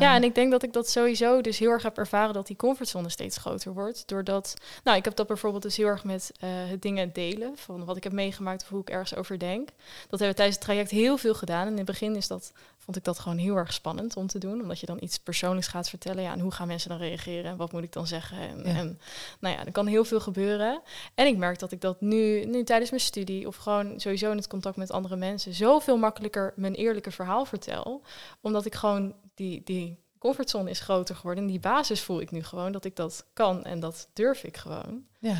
Ja, 0.00 0.14
en 0.14 0.22
ik 0.24 0.34
denk 0.34 0.50
dat 0.50 0.62
ik 0.62 0.72
dat 0.72 0.88
sowieso 0.88 1.40
dus 1.40 1.58
heel 1.58 1.70
erg 1.70 1.82
heb 1.82 1.98
ervaren 1.98 2.34
dat 2.34 2.46
die 2.46 2.56
comfortzone 2.56 3.08
steeds 3.08 3.36
groter 3.36 3.72
wordt. 3.72 4.02
Doordat, 4.06 4.54
nou, 4.84 4.96
ik 4.96 5.04
heb 5.04 5.16
dat 5.16 5.26
bijvoorbeeld 5.26 5.62
dus 5.62 5.76
heel 5.76 5.86
erg 5.86 6.04
met 6.04 6.32
eh, 6.40 6.48
het 6.52 6.82
dingen 6.82 7.12
delen 7.12 7.56
van 7.56 7.84
wat 7.84 7.96
ik 7.96 8.04
heb 8.04 8.12
meegemaakt 8.12 8.62
of 8.62 8.68
hoe 8.68 8.80
ik 8.80 8.90
ergens 8.90 9.14
over 9.14 9.38
denk. 9.38 9.68
Dat 10.08 10.18
hebben 10.18 10.28
we 10.28 10.34
tijdens 10.34 10.56
het 10.56 10.64
traject 10.64 10.90
heel 10.90 11.16
veel 11.16 11.34
gedaan. 11.34 11.66
En 11.66 11.70
in 11.70 11.76
het 11.76 11.86
begin 11.86 12.16
is 12.16 12.28
dat, 12.28 12.52
vond 12.78 12.96
ik 12.96 13.04
dat 13.04 13.18
gewoon 13.18 13.38
heel 13.38 13.56
erg 13.56 13.72
spannend 13.72 14.16
om 14.16 14.26
te 14.26 14.38
doen. 14.38 14.60
Omdat 14.60 14.80
je 14.80 14.86
dan 14.86 14.98
iets 15.00 15.18
persoonlijks 15.18 15.68
gaat 15.68 15.88
vertellen. 15.88 16.22
Ja, 16.22 16.32
en 16.32 16.40
hoe 16.40 16.52
gaan 16.52 16.66
mensen 16.66 16.88
dan 16.88 16.98
reageren? 16.98 17.50
En 17.50 17.56
wat 17.56 17.72
moet 17.72 17.82
ik 17.82 17.92
dan 17.92 18.06
zeggen? 18.06 18.38
En, 18.38 18.58
Ja. 18.58 18.78
en 18.78 19.00
nou 19.40 19.56
ja, 19.56 19.64
er 19.64 19.72
kan 19.72 19.86
heel 19.86 20.04
veel 20.04 20.20
gebeuren. 20.20 20.80
En 21.14 21.26
ik 21.26 21.36
merk 21.36 21.58
dat 21.58 21.72
ik 21.72 21.80
dat 21.80 22.00
nu, 22.00 22.44
nu 22.44 22.64
tijdens 22.64 22.90
mijn 22.90 23.02
studie 23.02 23.46
of 23.46 23.56
gewoon 23.56 24.00
sowieso 24.00 24.30
in 24.30 24.36
het 24.36 24.48
contact 24.48 24.76
met 24.76 24.90
andere 24.90 25.16
mensen, 25.16 25.54
zoveel 25.54 25.96
makkelijker 25.96 26.52
mijn 26.56 26.74
eerlijke 26.74 27.10
verhaal 27.10 27.44
vertel. 27.44 28.02
Omdat 28.40 28.66
ik 28.66 28.74
gewoon 28.74 29.14
die, 29.34 29.62
die 29.64 29.98
comfortzone 30.18 30.70
is 30.70 30.80
groter 30.80 31.16
geworden. 31.16 31.44
En 31.44 31.50
die 31.50 31.60
basis 31.60 32.00
voel 32.00 32.20
ik 32.20 32.30
nu 32.30 32.42
gewoon 32.44 32.72
dat 32.72 32.84
ik 32.84 32.96
dat 32.96 33.26
kan 33.32 33.64
en 33.64 33.80
dat 33.80 34.08
durf 34.12 34.44
ik 34.44 34.56
gewoon. 34.56 35.02
ja. 35.18 35.36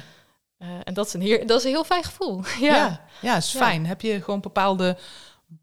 Eh, 0.58 0.68
en 0.84 0.94
dat 0.94 1.06
is, 1.06 1.12
een 1.12 1.20
heer, 1.20 1.46
dat 1.46 1.58
is 1.58 1.64
een 1.64 1.70
heel 1.70 1.84
fijn 1.84 2.04
gevoel. 2.04 2.42
ja. 2.60 2.76
Ja, 2.76 3.04
ja, 3.22 3.36
is 3.36 3.52
Ja. 3.52 3.58
fijn. 3.58 3.86
Heb 3.86 4.00
je 4.00 4.22
gewoon 4.22 4.40
bepaalde 4.40 4.96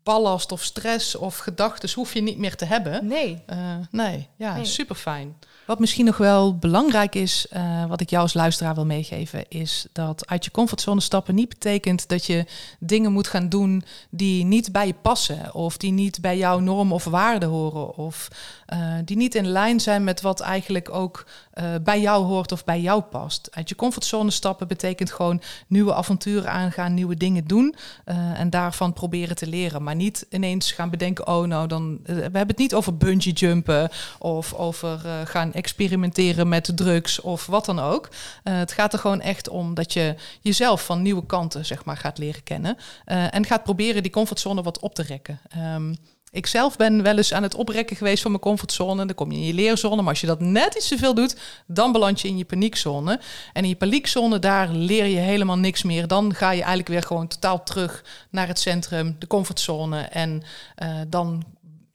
ballast 0.03 0.51
of 0.51 0.63
stress 0.63 1.15
of 1.15 1.37
gedachten, 1.37 1.89
hoef 1.93 2.13
je 2.13 2.21
niet 2.21 2.37
meer 2.37 2.55
te 2.55 2.65
hebben. 2.65 3.07
Nee. 3.07 3.43
Eh, 3.45 3.57
nee, 3.91 4.27
ja, 4.35 4.55
Nee. 4.55 4.65
super 4.65 4.95
fijn. 4.95 5.35
Wat 5.65 5.79
misschien 5.79 6.05
nog 6.05 6.17
wel 6.17 6.57
belangrijk 6.57 7.15
is, 7.15 7.47
eh, 7.49 7.85
wat 7.85 8.01
ik 8.01 8.09
jou 8.09 8.21
als 8.21 8.33
luisteraar 8.33 8.75
wil 8.75 8.85
meegeven, 8.85 9.45
is 9.49 9.85
dat 9.93 10.27
uit 10.27 10.45
je 10.45 10.51
comfortzone 10.51 11.01
stappen 11.01 11.35
niet 11.35 11.49
betekent 11.49 12.07
dat 12.07 12.25
je 12.25 12.45
dingen 12.79 13.11
moet 13.11 13.27
gaan 13.27 13.49
doen 13.49 13.83
die 14.09 14.43
niet 14.45 14.71
bij 14.71 14.87
je 14.87 14.93
passen, 15.01 15.53
of 15.53 15.77
die 15.77 15.91
niet 15.91 16.21
bij 16.21 16.37
jouw 16.37 16.59
norm 16.59 16.93
of 16.93 17.03
waarde 17.03 17.45
horen, 17.45 17.95
of 17.95 18.27
eh, 18.69 18.93
die 19.05 19.17
niet 19.17 19.35
in 19.35 19.47
lijn 19.47 19.79
zijn 19.79 20.03
met 20.03 20.21
wat 20.21 20.39
eigenlijk 20.39 20.89
ook 20.93 21.25
eh, 21.51 21.65
bij 21.83 22.01
jou 22.01 22.25
hoort 22.25 22.51
of 22.51 22.63
bij 22.63 22.81
jou 22.81 23.01
past. 23.01 23.49
Uit 23.51 23.69
je 23.69 23.75
comfortzone 23.75 24.31
stappen 24.31 24.67
betekent 24.67 25.11
gewoon 25.11 25.41
nieuwe 25.67 25.93
avonturen 25.93 26.51
aangaan, 26.51 26.93
nieuwe 26.93 27.15
dingen 27.15 27.45
doen 27.45 27.75
eh, 28.05 28.39
en 28.39 28.49
daarvan 28.49 28.93
proberen 28.93 29.35
te 29.35 29.47
leren, 29.47 29.83
maar 29.83 29.95
niet 29.95 30.25
ineens 30.29 30.71
gaan 30.71 30.89
bedenken, 30.89 31.27
oh 31.27 31.47
nou 31.47 31.67
dan, 31.67 31.99
we 32.03 32.13
hebben 32.13 32.47
het 32.47 32.57
niet 32.57 32.73
over 32.73 32.97
bungee 32.97 33.33
jumpen 33.33 33.89
of 34.19 34.53
over 34.53 34.99
gaan 35.25 35.53
experimenteren 35.53 36.49
met 36.49 36.71
drugs 36.75 37.21
of 37.21 37.45
wat 37.45 37.65
dan 37.65 37.79
ook. 37.79 38.09
Het 38.43 38.71
gaat 38.71 38.93
er 38.93 38.99
gewoon 38.99 39.21
echt 39.21 39.49
om 39.49 39.73
dat 39.73 39.93
je 39.93 40.15
jezelf 40.41 40.85
van 40.85 41.01
nieuwe 41.01 41.25
kanten 41.25 41.65
zeg 41.65 41.85
maar 41.85 41.97
gaat 41.97 42.17
leren 42.17 42.43
kennen 42.43 42.77
en 43.05 43.45
gaat 43.45 43.63
proberen 43.63 44.03
die 44.03 44.11
comfortzone 44.11 44.61
wat 44.61 44.79
op 44.79 44.95
te 44.95 45.03
rekken. 45.03 45.39
Ehm, 45.49 45.93
ik 46.31 46.47
zelf 46.47 46.75
ben 46.75 47.03
wel 47.03 47.17
eens 47.17 47.33
aan 47.33 47.43
het 47.43 47.55
oprekken 47.55 47.95
geweest 47.95 48.21
van 48.21 48.31
mijn 48.31 48.43
comfortzone. 48.43 49.05
Dan 49.05 49.15
kom 49.15 49.31
je 49.31 49.37
in 49.37 49.45
je 49.45 49.53
leerzone. 49.53 49.95
Maar 49.95 50.09
als 50.09 50.21
je 50.21 50.27
dat 50.27 50.39
net 50.39 50.75
iets 50.75 50.87
te 50.87 50.97
veel 50.97 51.13
doet, 51.13 51.35
dan 51.67 51.91
beland 51.91 52.21
je 52.21 52.27
in 52.27 52.37
je 52.37 52.45
paniekzone. 52.45 53.19
En 53.53 53.63
in 53.63 53.69
je 53.69 53.75
paniekzone, 53.75 54.39
daar 54.39 54.69
leer 54.69 55.05
je 55.05 55.17
helemaal 55.17 55.57
niks 55.57 55.83
meer. 55.83 56.07
Dan 56.07 56.33
ga 56.33 56.51
je 56.51 56.57
eigenlijk 56.59 56.89
weer 56.89 57.03
gewoon 57.03 57.27
totaal 57.27 57.63
terug 57.63 58.03
naar 58.29 58.47
het 58.47 58.59
centrum, 58.59 59.15
de 59.19 59.27
comfortzone. 59.27 60.01
En 60.01 60.43
eh, 60.75 60.89
dan 61.07 61.43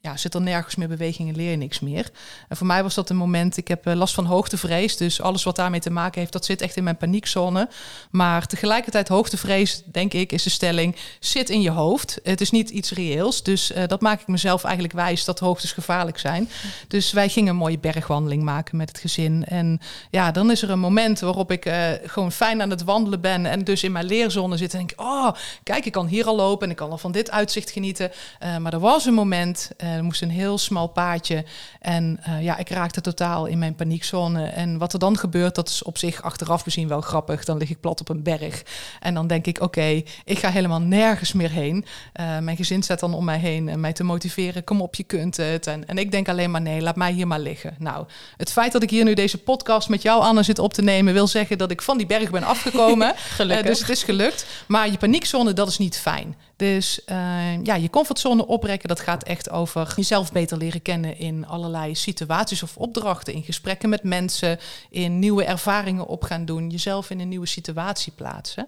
ja, 0.05 0.17
zit 0.17 0.33
er 0.33 0.41
nergens 0.41 0.75
meer 0.75 0.87
beweging 0.87 1.29
en 1.29 1.35
leer 1.35 1.51
je 1.51 1.57
niks 1.57 1.79
meer. 1.79 2.09
En 2.49 2.57
voor 2.57 2.67
mij 2.67 2.83
was 2.83 2.93
dat 2.93 3.09
een 3.09 3.15
moment, 3.15 3.57
ik 3.57 3.67
heb 3.67 3.87
eh, 3.87 3.93
last 3.93 4.13
van 4.13 4.25
hoogtevrees. 4.25 4.97
Dus 4.97 5.21
alles 5.21 5.43
wat 5.43 5.55
daarmee 5.55 5.79
te 5.79 5.89
maken 5.89 6.19
heeft, 6.19 6.33
dat 6.33 6.45
zit 6.45 6.61
echt 6.61 6.75
in 6.75 6.83
mijn 6.83 6.97
paniekzone. 6.97 7.69
Maar 8.11 8.47
tegelijkertijd 8.47 9.07
hoogtevrees, 9.07 9.81
denk 9.85 10.13
ik, 10.13 10.31
is 10.31 10.43
de 10.43 10.49
stelling, 10.49 10.95
zit 11.19 11.49
in 11.49 11.61
je 11.61 11.69
hoofd. 11.69 12.19
Het 12.23 12.41
is 12.41 12.51
niet 12.51 12.69
iets 12.69 12.91
reëels. 12.91 13.43
Dus 13.43 13.71
eh, 13.71 13.87
dat 13.87 14.01
maak 14.01 14.21
ik 14.21 14.27
mezelf 14.27 14.63
eigenlijk 14.63 14.93
wijs 14.93 15.25
dat 15.25 15.39
hoogtes 15.39 15.71
gevaarlijk 15.71 16.19
zijn. 16.19 16.49
Dus 16.87 17.11
wij 17.11 17.29
gingen 17.29 17.49
een 17.49 17.55
mooie 17.55 17.79
bergwandeling 17.79 18.43
maken 18.43 18.77
met 18.77 18.89
het 18.89 18.99
gezin. 18.99 19.45
En 19.45 19.79
ja, 20.11 20.31
dan 20.31 20.51
is 20.51 20.61
er 20.61 20.69
een 20.69 20.79
moment 20.79 21.19
waarop 21.19 21.51
ik 21.51 21.65
eh, 21.65 21.87
gewoon 22.05 22.31
fijn 22.31 22.61
aan 22.61 22.69
het 22.69 22.83
wandelen 22.83 23.21
ben. 23.21 23.45
En 23.45 23.63
dus 23.63 23.83
in 23.83 23.91
mijn 23.91 24.05
leerzone 24.05 24.57
zit 24.57 24.73
en 24.73 24.77
denk, 24.77 24.93
oh, 24.95 25.31
kijk, 25.63 25.85
ik 25.85 25.91
kan 25.91 26.07
hier 26.07 26.25
al 26.25 26.35
lopen 26.35 26.65
en 26.65 26.71
ik 26.71 26.77
kan 26.77 26.91
al 26.91 26.97
van 26.97 27.11
dit 27.11 27.31
uitzicht 27.31 27.71
genieten. 27.71 28.11
Maar 28.59 28.73
er 28.73 28.79
was 28.79 29.05
een 29.05 29.13
moment, 29.13 29.71
er 29.97 30.03
moest 30.03 30.21
een 30.21 30.29
heel 30.29 30.57
smal 30.57 30.87
paadje. 30.87 31.45
En 31.79 32.19
uh, 32.27 32.43
ja, 32.43 32.57
ik 32.57 32.69
raakte 32.69 33.01
totaal 33.01 33.45
in 33.45 33.59
mijn 33.59 33.75
paniekzone. 33.75 34.45
En 34.45 34.77
wat 34.77 34.93
er 34.93 34.99
dan 34.99 35.17
gebeurt, 35.17 35.55
dat 35.55 35.69
is 35.69 35.83
op 35.83 35.97
zich 35.97 36.21
achteraf 36.21 36.65
misschien 36.65 36.87
wel 36.87 37.01
grappig. 37.01 37.43
Dan 37.43 37.57
lig 37.57 37.69
ik 37.69 37.79
plat 37.79 37.99
op 37.99 38.09
een 38.09 38.23
berg. 38.23 38.63
En 38.99 39.13
dan 39.13 39.27
denk 39.27 39.45
ik, 39.45 39.61
oké, 39.61 40.01
ik 40.25 40.39
ga 40.39 40.49
helemaal 40.49 40.81
nergens 40.81 41.33
meer 41.33 41.51
heen. 41.51 41.85
Uh, 42.19 42.39
mijn 42.39 42.57
gezin 42.57 42.83
staat 42.83 42.99
dan 42.99 43.13
om 43.13 43.25
mij 43.25 43.39
heen 43.39 43.69
en 43.69 43.79
mij 43.79 43.93
te 43.93 44.03
motiveren. 44.03 44.63
Kom 44.63 44.81
op, 44.81 44.95
je 44.95 45.03
kunt 45.03 45.37
het. 45.37 45.67
En, 45.67 45.87
en 45.87 45.97
ik 45.97 46.11
denk 46.11 46.29
alleen 46.29 46.51
maar, 46.51 46.61
nee, 46.61 46.81
laat 46.81 46.95
mij 46.95 47.11
hier 47.11 47.27
maar 47.27 47.39
liggen. 47.39 47.75
Nou, 47.79 48.05
het 48.37 48.51
feit 48.51 48.71
dat 48.71 48.83
ik 48.83 48.89
hier 48.89 49.03
nu 49.03 49.13
deze 49.13 49.37
podcast 49.37 49.89
met 49.89 50.01
jou, 50.01 50.21
Anne, 50.21 50.43
zit 50.43 50.59
op 50.59 50.73
te 50.73 50.81
nemen... 50.81 51.13
wil 51.13 51.27
zeggen 51.27 51.57
dat 51.57 51.71
ik 51.71 51.81
van 51.81 51.97
die 51.97 52.07
berg 52.07 52.29
ben 52.29 52.43
afgekomen. 52.43 53.15
uh, 53.41 53.63
dus 53.63 53.79
het 53.79 53.89
is 53.89 54.03
gelukt. 54.03 54.45
Maar 54.67 54.91
je 54.91 54.97
paniekzone, 54.97 55.53
dat 55.53 55.67
is 55.67 55.77
niet 55.77 55.97
fijn. 55.97 56.35
Dus 56.55 56.99
uh, 57.05 57.63
ja, 57.63 57.75
je 57.75 57.89
comfortzone 57.89 58.47
oprekken, 58.47 58.87
dat 58.87 58.99
gaat 58.99 59.23
echt 59.23 59.49
over 59.49 59.93
jezelf 59.95 60.31
beter 60.31 60.57
leren 60.57 60.81
kennen 60.81 61.17
in 61.17 61.47
allerlei 61.47 61.95
situaties 61.95 62.63
of 62.63 62.77
opdrachten, 62.77 63.33
in 63.33 63.43
gesprekken 63.43 63.89
met 63.89 64.03
mensen, 64.03 64.59
in 64.89 65.19
nieuwe 65.19 65.43
ervaringen 65.43 66.07
op 66.07 66.23
gaan 66.23 66.45
doen, 66.45 66.69
jezelf 66.69 67.09
in 67.09 67.19
een 67.19 67.27
nieuwe 67.27 67.45
situatie 67.45 68.13
plaatsen. 68.15 68.67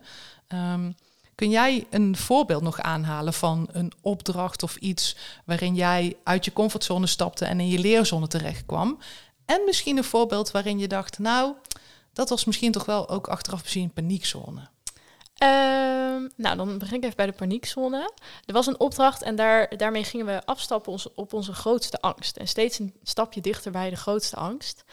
Um, 0.54 0.96
kun 1.36 1.50
jij 1.50 1.88
een 1.90 2.18
voorbeeld 2.18 2.62
nog 2.62 2.82
aanhalen 2.82 3.34
van 3.34 3.68
een 3.72 3.92
opdracht 4.02 4.64
of 4.64 4.76
iets 4.76 5.16
waarin 5.46 5.76
jij 5.76 6.16
uit 6.24 6.46
je 6.46 6.54
comfortzone 6.54 7.08
stapte 7.08 7.46
en 7.46 7.60
in 7.60 7.68
je 7.68 7.80
leerzone 7.80 8.28
terecht 8.28 8.66
kwam? 8.66 9.00
En 9.46 9.62
misschien 9.66 9.98
een 9.98 10.04
voorbeeld 10.04 10.52
waarin 10.52 10.80
je 10.80 10.88
dacht, 10.88 11.20
nou, 11.20 11.54
dat 12.14 12.30
was 12.30 12.46
misschien 12.46 12.72
toch 12.72 12.86
wel 12.86 13.10
ook 13.10 13.28
achteraf 13.28 13.62
gezien 13.62 13.84
een 13.84 13.94
paniekzone. 13.94 14.68
Um, 15.44 16.30
nou, 16.36 16.58
dan 16.58 16.78
begin 16.78 16.98
ik 16.98 17.04
even 17.04 17.16
bij 17.16 17.26
de 17.26 17.32
paniekzone. 17.32 18.12
Er 18.46 18.54
was 18.54 18.68
een 18.68 18.80
opdracht 18.80 19.22
en 19.22 19.36
daar, 19.36 19.78
daarmee 19.78 20.04
gingen 20.04 20.26
we 20.26 20.46
afstappen 20.46 21.00
op 21.16 21.34
onze 21.34 21.54
grootste 21.54 22.00
angst. 22.02 22.38
En 22.38 22.48
steeds 22.48 22.80
een 22.80 22.94
stapje 23.04 23.42
dichter 23.42 23.72
bij 23.72 23.90
de 23.90 23.96
grootste 23.96 24.36
angst. 24.36 24.84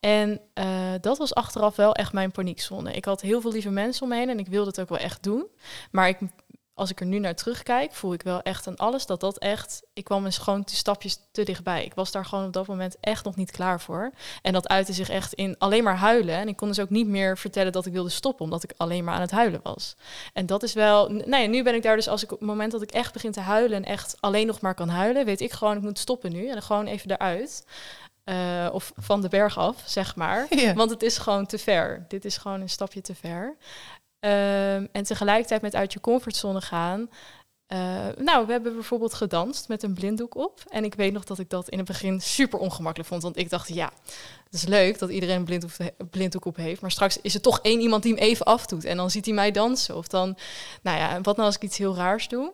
En 0.00 0.40
uh, 0.54 0.92
dat 1.00 1.18
was 1.18 1.34
achteraf 1.34 1.76
wel 1.76 1.94
echt 1.94 2.12
mijn 2.12 2.30
paniekzone. 2.30 2.92
Ik 2.92 3.04
had 3.04 3.20
heel 3.20 3.40
veel 3.40 3.52
lieve 3.52 3.70
mensen 3.70 4.02
om 4.02 4.08
me 4.08 4.26
en 4.26 4.38
ik 4.38 4.48
wilde 4.48 4.68
het 4.68 4.80
ook 4.80 4.88
wel 4.88 4.98
echt 4.98 5.22
doen. 5.22 5.46
Maar 5.90 6.08
ik 6.08 6.18
als 6.76 6.90
ik 6.90 7.00
er 7.00 7.06
nu 7.06 7.18
naar 7.18 7.34
terugkijk, 7.34 7.92
voel 7.92 8.12
ik 8.12 8.22
wel 8.22 8.42
echt 8.42 8.66
aan 8.66 8.76
alles 8.76 9.06
dat 9.06 9.20
dat 9.20 9.38
echt. 9.38 9.82
Ik 9.92 10.04
kwam 10.04 10.24
eens 10.24 10.38
gewoon 10.38 10.64
te 10.64 10.76
stapjes 10.76 11.18
te 11.32 11.42
dichtbij. 11.42 11.84
Ik 11.84 11.94
was 11.94 12.10
daar 12.10 12.24
gewoon 12.24 12.44
op 12.44 12.52
dat 12.52 12.66
moment 12.66 12.96
echt 13.00 13.24
nog 13.24 13.36
niet 13.36 13.50
klaar 13.50 13.80
voor. 13.80 14.10
En 14.42 14.52
dat 14.52 14.68
uitte 14.68 14.92
zich 14.92 15.08
echt 15.08 15.32
in 15.32 15.54
alleen 15.58 15.84
maar 15.84 15.96
huilen. 15.96 16.34
En 16.34 16.48
ik 16.48 16.56
kon 16.56 16.68
dus 16.68 16.80
ook 16.80 16.90
niet 16.90 17.06
meer 17.06 17.38
vertellen 17.38 17.72
dat 17.72 17.86
ik 17.86 17.92
wilde 17.92 18.08
stoppen, 18.08 18.44
omdat 18.44 18.62
ik 18.62 18.72
alleen 18.76 19.04
maar 19.04 19.14
aan 19.14 19.20
het 19.20 19.30
huilen 19.30 19.60
was. 19.62 19.96
En 20.32 20.46
dat 20.46 20.62
is 20.62 20.72
wel. 20.72 21.08
Nou 21.08 21.42
ja, 21.42 21.48
nu 21.48 21.62
ben 21.62 21.74
ik 21.74 21.82
daar 21.82 21.96
dus 21.96 22.08
als 22.08 22.22
ik 22.22 22.32
op 22.32 22.38
het 22.38 22.48
moment 22.48 22.72
dat 22.72 22.82
ik 22.82 22.90
echt 22.90 23.12
begin 23.12 23.32
te 23.32 23.40
huilen 23.40 23.76
en 23.76 23.84
echt 23.84 24.16
alleen 24.20 24.46
nog 24.46 24.60
maar 24.60 24.74
kan 24.74 24.88
huilen, 24.88 25.24
weet 25.24 25.40
ik 25.40 25.52
gewoon, 25.52 25.76
ik 25.76 25.82
moet 25.82 25.98
stoppen 25.98 26.32
nu 26.32 26.46
en 26.46 26.52
dan 26.52 26.62
gewoon 26.62 26.86
even 26.86 27.10
eruit. 27.10 27.64
Uh, 28.24 28.68
of 28.72 28.92
van 28.96 29.20
de 29.20 29.28
berg 29.28 29.58
af, 29.58 29.82
zeg 29.86 30.16
maar. 30.16 30.46
Want 30.74 30.90
het 30.90 31.02
is 31.02 31.18
gewoon 31.18 31.46
te 31.46 31.58
ver. 31.58 32.04
Dit 32.08 32.24
is 32.24 32.36
gewoon 32.36 32.60
een 32.60 32.68
stapje 32.68 33.00
te 33.00 33.14
ver. 33.14 33.56
Um, 34.26 34.88
en 34.92 35.02
tegelijkertijd 35.02 35.62
met 35.62 35.74
uit 35.74 35.92
je 35.92 36.00
comfortzone 36.00 36.60
gaan. 36.60 37.10
Uh, 37.72 37.78
nou, 38.16 38.46
we 38.46 38.52
hebben 38.52 38.74
bijvoorbeeld 38.74 39.14
gedanst 39.14 39.68
met 39.68 39.82
een 39.82 39.94
blinddoek 39.94 40.34
op. 40.34 40.60
En 40.68 40.84
ik 40.84 40.94
weet 40.94 41.12
nog 41.12 41.24
dat 41.24 41.38
ik 41.38 41.50
dat 41.50 41.68
in 41.68 41.78
het 41.78 41.86
begin 41.86 42.20
super 42.20 42.58
ongemakkelijk 42.58 43.08
vond. 43.08 43.22
Want 43.22 43.36
ik 43.36 43.50
dacht, 43.50 43.74
ja, 43.74 43.90
het 44.44 44.54
is 44.54 44.64
leuk 44.64 44.98
dat 44.98 45.10
iedereen 45.10 45.36
een 45.36 46.08
blinddoek, 46.10 46.44
op 46.44 46.56
heeft. 46.56 46.80
Maar 46.80 46.90
straks 46.90 47.20
is 47.20 47.34
er 47.34 47.40
toch 47.40 47.60
één 47.62 47.80
iemand 47.80 48.02
die 48.02 48.14
hem 48.14 48.22
even 48.22 48.46
afdoet. 48.46 48.84
En 48.84 48.96
dan 48.96 49.10
ziet 49.10 49.24
hij 49.24 49.34
mij 49.34 49.50
dansen. 49.50 49.96
Of 49.96 50.06
dan, 50.06 50.36
nou 50.82 50.98
ja, 50.98 51.20
wat 51.20 51.36
nou 51.36 51.48
als 51.48 51.56
ik 51.56 51.62
iets 51.62 51.78
heel 51.78 51.96
raars 51.96 52.28
doe? 52.28 52.52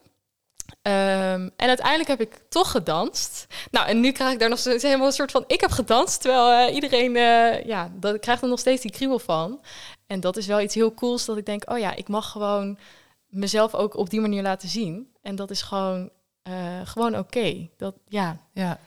Um, 0.83 1.51
en 1.57 1.69
uiteindelijk 1.69 2.09
heb 2.09 2.21
ik 2.21 2.39
toch 2.49 2.71
gedanst. 2.71 3.47
Nou, 3.71 3.87
en 3.87 4.01
nu 4.01 4.13
krijg 4.13 4.33
ik 4.33 4.39
daar 4.39 4.49
nog 4.49 4.59
steeds 4.59 4.83
helemaal 4.83 5.07
een 5.07 5.13
soort 5.13 5.31
van... 5.31 5.45
Ik 5.47 5.61
heb 5.61 5.71
gedanst, 5.71 6.21
terwijl 6.21 6.69
uh, 6.69 6.75
iedereen... 6.75 7.17
Uh, 7.17 7.65
ja, 7.65 7.93
dat 7.95 8.19
krijgt 8.19 8.43
er 8.43 8.49
nog 8.49 8.59
steeds 8.59 8.83
die 8.83 8.91
kriebel 8.91 9.19
van. 9.19 9.61
En 10.13 10.21
dat 10.21 10.37
is 10.37 10.47
wel 10.47 10.61
iets 10.61 10.75
heel 10.75 10.95
cools 10.95 11.25
dat 11.25 11.37
ik 11.37 11.47
denk, 11.47 11.71
oh 11.71 11.79
ja, 11.79 11.95
ik 11.95 12.09
mag 12.09 12.31
gewoon 12.31 12.79
mezelf 13.29 13.75
ook 13.75 13.97
op 13.97 14.11
die 14.11 14.21
manier 14.21 14.43
laten 14.43 14.69
zien. 14.69 15.09
En 15.23 15.37
dat 15.37 15.51
is 15.51 15.63
gewoon, 15.63 16.11
uh, 16.49 16.81
gewoon 16.85 17.19
oké. 17.19 17.69
Dat 17.77 17.95
ja. 18.09 18.39
Ja. 18.53 18.79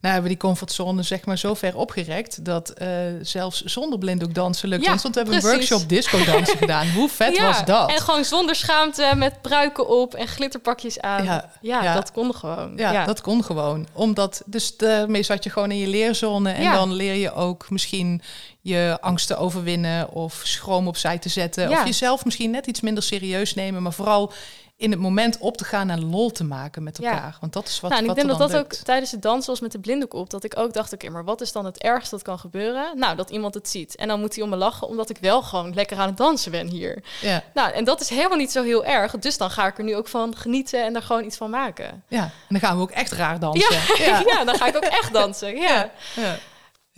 Nou 0.00 0.14
hebben 0.14 0.22
we 0.22 0.28
die 0.28 0.48
comfortzone 0.48 1.02
zeg 1.02 1.24
maar 1.24 1.38
zo 1.38 1.54
ver 1.54 1.76
opgerekt 1.76 2.44
dat 2.44 2.72
uh, 2.82 2.88
zelfs 3.22 3.62
zonder 3.64 3.98
blinddoek 3.98 4.34
dansen 4.34 4.68
lukt. 4.68 4.84
Ja, 4.84 4.88
Want 4.88 5.02
we 5.02 5.10
hebben 5.12 5.40
precies. 5.40 5.50
een 5.50 5.56
workshop 5.56 5.88
disco 5.88 6.24
dansen 6.24 6.58
gedaan. 6.64 6.90
Hoe 6.90 7.08
vet 7.08 7.36
ja, 7.36 7.46
was 7.46 7.64
dat? 7.64 7.90
En 7.90 8.00
gewoon 8.00 8.24
zonder 8.24 8.54
schaamte 8.54 9.12
met 9.16 9.42
pruiken 9.42 9.88
op 9.88 10.14
en 10.14 10.28
glitterpakjes 10.28 11.00
aan. 11.00 11.42
Ja. 11.60 11.94
dat 11.94 12.12
kon 12.12 12.34
gewoon. 12.34 12.72
Ja, 12.76 13.04
dat 13.04 13.20
kon 13.20 13.44
gewoon. 13.44 13.86
Omdat, 13.92 14.42
dus 14.46 14.76
daarmee 14.76 15.22
zat 15.22 15.44
je 15.44 15.50
gewoon 15.50 15.70
in 15.70 15.78
je 15.78 15.88
leerzone 15.88 16.50
en 16.50 16.72
dan 16.72 16.92
leer 16.92 17.14
je 17.14 17.32
ook 17.32 17.70
misschien 17.70 18.22
je 18.60 18.98
angsten 19.00 19.38
overwinnen 19.38 20.10
of 20.10 20.40
schroom 20.44 20.88
opzij 20.88 21.18
te 21.18 21.28
zetten. 21.28 21.70
Of 21.70 21.84
jezelf 21.84 22.24
misschien 22.24 22.50
net 22.50 22.66
iets 22.66 22.80
minder 22.80 23.02
serieus 23.02 23.54
nemen, 23.54 23.82
maar 23.82 23.92
vooral 23.92 24.32
in 24.80 24.90
het 24.90 25.00
moment 25.00 25.38
op 25.38 25.56
te 25.56 25.64
gaan 25.64 25.90
en 25.90 26.10
lol 26.10 26.30
te 26.30 26.44
maken 26.44 26.82
met 26.82 26.98
elkaar. 26.98 27.14
Ja. 27.14 27.36
Want 27.40 27.52
dat 27.52 27.68
is 27.68 27.80
wat. 27.80 27.90
Nou, 27.90 28.02
en 28.02 28.08
ik 28.08 28.14
denk 28.14 28.28
dat 28.28 28.38
dat 28.38 28.56
ook 28.56 28.72
tijdens 28.72 29.10
het 29.10 29.22
dansen 29.22 29.50
was 29.50 29.60
met 29.60 29.72
de 29.72 29.78
blinddoek 29.78 30.14
op. 30.14 30.30
Dat 30.30 30.44
ik 30.44 30.58
ook 30.58 30.72
dacht, 30.72 30.92
oké, 30.92 31.08
maar 31.08 31.24
wat 31.24 31.40
is 31.40 31.52
dan 31.52 31.64
het 31.64 31.78
ergste 31.78 32.14
dat 32.14 32.24
kan 32.24 32.38
gebeuren? 32.38 32.98
Nou, 32.98 33.16
dat 33.16 33.30
iemand 33.30 33.54
het 33.54 33.68
ziet. 33.68 33.96
En 33.96 34.08
dan 34.08 34.20
moet 34.20 34.34
hij 34.34 34.44
om 34.44 34.50
me 34.50 34.56
lachen, 34.56 34.88
omdat 34.88 35.10
ik 35.10 35.18
wel 35.20 35.42
gewoon 35.42 35.74
lekker 35.74 35.98
aan 35.98 36.06
het 36.06 36.16
dansen 36.16 36.50
ben 36.50 36.66
hier. 36.66 37.02
Ja. 37.20 37.42
Nou, 37.54 37.72
en 37.72 37.84
dat 37.84 38.00
is 38.00 38.08
helemaal 38.08 38.38
niet 38.38 38.52
zo 38.52 38.62
heel 38.62 38.84
erg. 38.84 39.12
Dus 39.12 39.36
dan 39.36 39.50
ga 39.50 39.66
ik 39.66 39.78
er 39.78 39.84
nu 39.84 39.96
ook 39.96 40.08
van 40.08 40.36
genieten 40.36 40.84
en 40.84 40.94
er 40.94 41.02
gewoon 41.02 41.24
iets 41.24 41.36
van 41.36 41.50
maken. 41.50 42.02
Ja, 42.08 42.22
en 42.22 42.30
dan 42.48 42.60
gaan 42.60 42.76
we 42.76 42.82
ook 42.82 42.90
echt 42.90 43.12
raar 43.12 43.40
dansen. 43.40 44.04
Ja, 44.04 44.22
ja. 44.26 44.44
dan 44.50 44.54
ga 44.54 44.66
ik 44.66 44.76
ook 44.76 44.82
echt 44.82 45.12
dansen. 45.12 45.56
ja. 45.56 45.90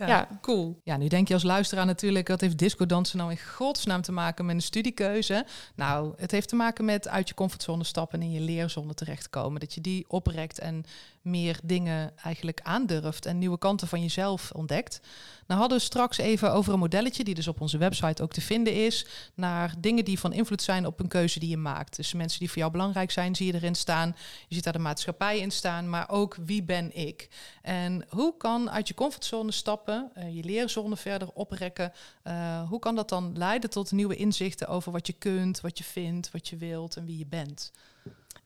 Ja. 0.07 0.17
Ja, 0.17 0.39
cool. 0.41 0.81
Ja, 0.83 0.97
nu 0.97 1.07
denk 1.07 1.27
je 1.27 1.33
als 1.33 1.43
luisteraar 1.43 1.85
natuurlijk, 1.85 2.27
wat 2.27 2.41
heeft 2.41 2.57
disco 2.57 2.85
dansen 2.85 3.17
nou 3.17 3.31
in 3.31 3.37
godsnaam 3.37 4.01
te 4.01 4.11
maken 4.11 4.45
met 4.45 4.55
een 4.55 4.61
studiekeuze? 4.61 5.45
Nou, 5.75 6.13
het 6.17 6.31
heeft 6.31 6.47
te 6.49 6.55
maken 6.55 6.85
met 6.85 7.07
uit 7.07 7.27
je 7.27 7.33
comfortzone 7.33 7.83
stappen 7.83 8.21
en 8.21 8.25
in 8.25 8.31
je 8.31 8.39
leerzone 8.39 8.93
terechtkomen. 8.93 9.59
Dat 9.59 9.73
je 9.73 9.81
die 9.81 10.05
oprekt 10.07 10.59
en 10.59 10.85
meer 11.21 11.59
dingen 11.63 12.11
eigenlijk 12.23 12.59
aandurft 12.63 13.25
en 13.25 13.37
nieuwe 13.37 13.57
kanten 13.57 13.87
van 13.87 14.01
jezelf 14.01 14.51
ontdekt. 14.51 15.01
Nou 15.47 15.59
hadden 15.59 15.77
we 15.77 15.83
straks 15.83 16.17
even 16.17 16.53
over 16.53 16.73
een 16.73 16.79
modelletje 16.79 17.23
die 17.23 17.35
dus 17.35 17.47
op 17.47 17.61
onze 17.61 17.77
website 17.77 18.23
ook 18.23 18.33
te 18.33 18.41
vinden 18.41 18.85
is, 18.85 19.05
naar 19.33 19.73
dingen 19.77 20.05
die 20.05 20.19
van 20.19 20.33
invloed 20.33 20.61
zijn 20.61 20.85
op 20.85 20.99
een 20.99 21.07
keuze 21.07 21.39
die 21.39 21.49
je 21.49 21.57
maakt. 21.57 21.95
Dus 21.95 22.13
mensen 22.13 22.39
die 22.39 22.49
voor 22.49 22.57
jou 22.57 22.71
belangrijk 22.71 23.11
zijn, 23.11 23.35
zie 23.35 23.45
je 23.45 23.53
erin 23.53 23.75
staan. 23.75 24.15
Je 24.47 24.55
ziet 24.55 24.63
daar 24.63 24.73
de 24.73 24.79
maatschappij 24.79 25.39
in 25.39 25.51
staan, 25.51 25.89
maar 25.89 26.09
ook 26.09 26.37
wie 26.45 26.63
ben 26.63 26.95
ik? 26.95 27.29
En 27.61 28.05
hoe 28.09 28.37
kan 28.37 28.71
uit 28.71 28.87
je 28.87 28.93
comfortzone 28.93 29.51
stappen, 29.51 30.11
uh, 30.17 30.35
je 30.35 30.43
leerzone 30.43 30.97
verder 30.97 31.29
oprekken, 31.33 31.93
uh, 32.23 32.69
hoe 32.69 32.79
kan 32.79 32.95
dat 32.95 33.09
dan 33.09 33.37
leiden 33.37 33.69
tot 33.69 33.91
nieuwe 33.91 34.15
inzichten 34.15 34.67
over 34.67 34.91
wat 34.91 35.07
je 35.07 35.13
kunt, 35.13 35.61
wat 35.61 35.77
je 35.77 35.83
vindt, 35.83 36.31
wat 36.31 36.47
je 36.47 36.57
wilt 36.57 36.95
en 36.95 37.05
wie 37.05 37.17
je 37.17 37.25
bent? 37.25 37.71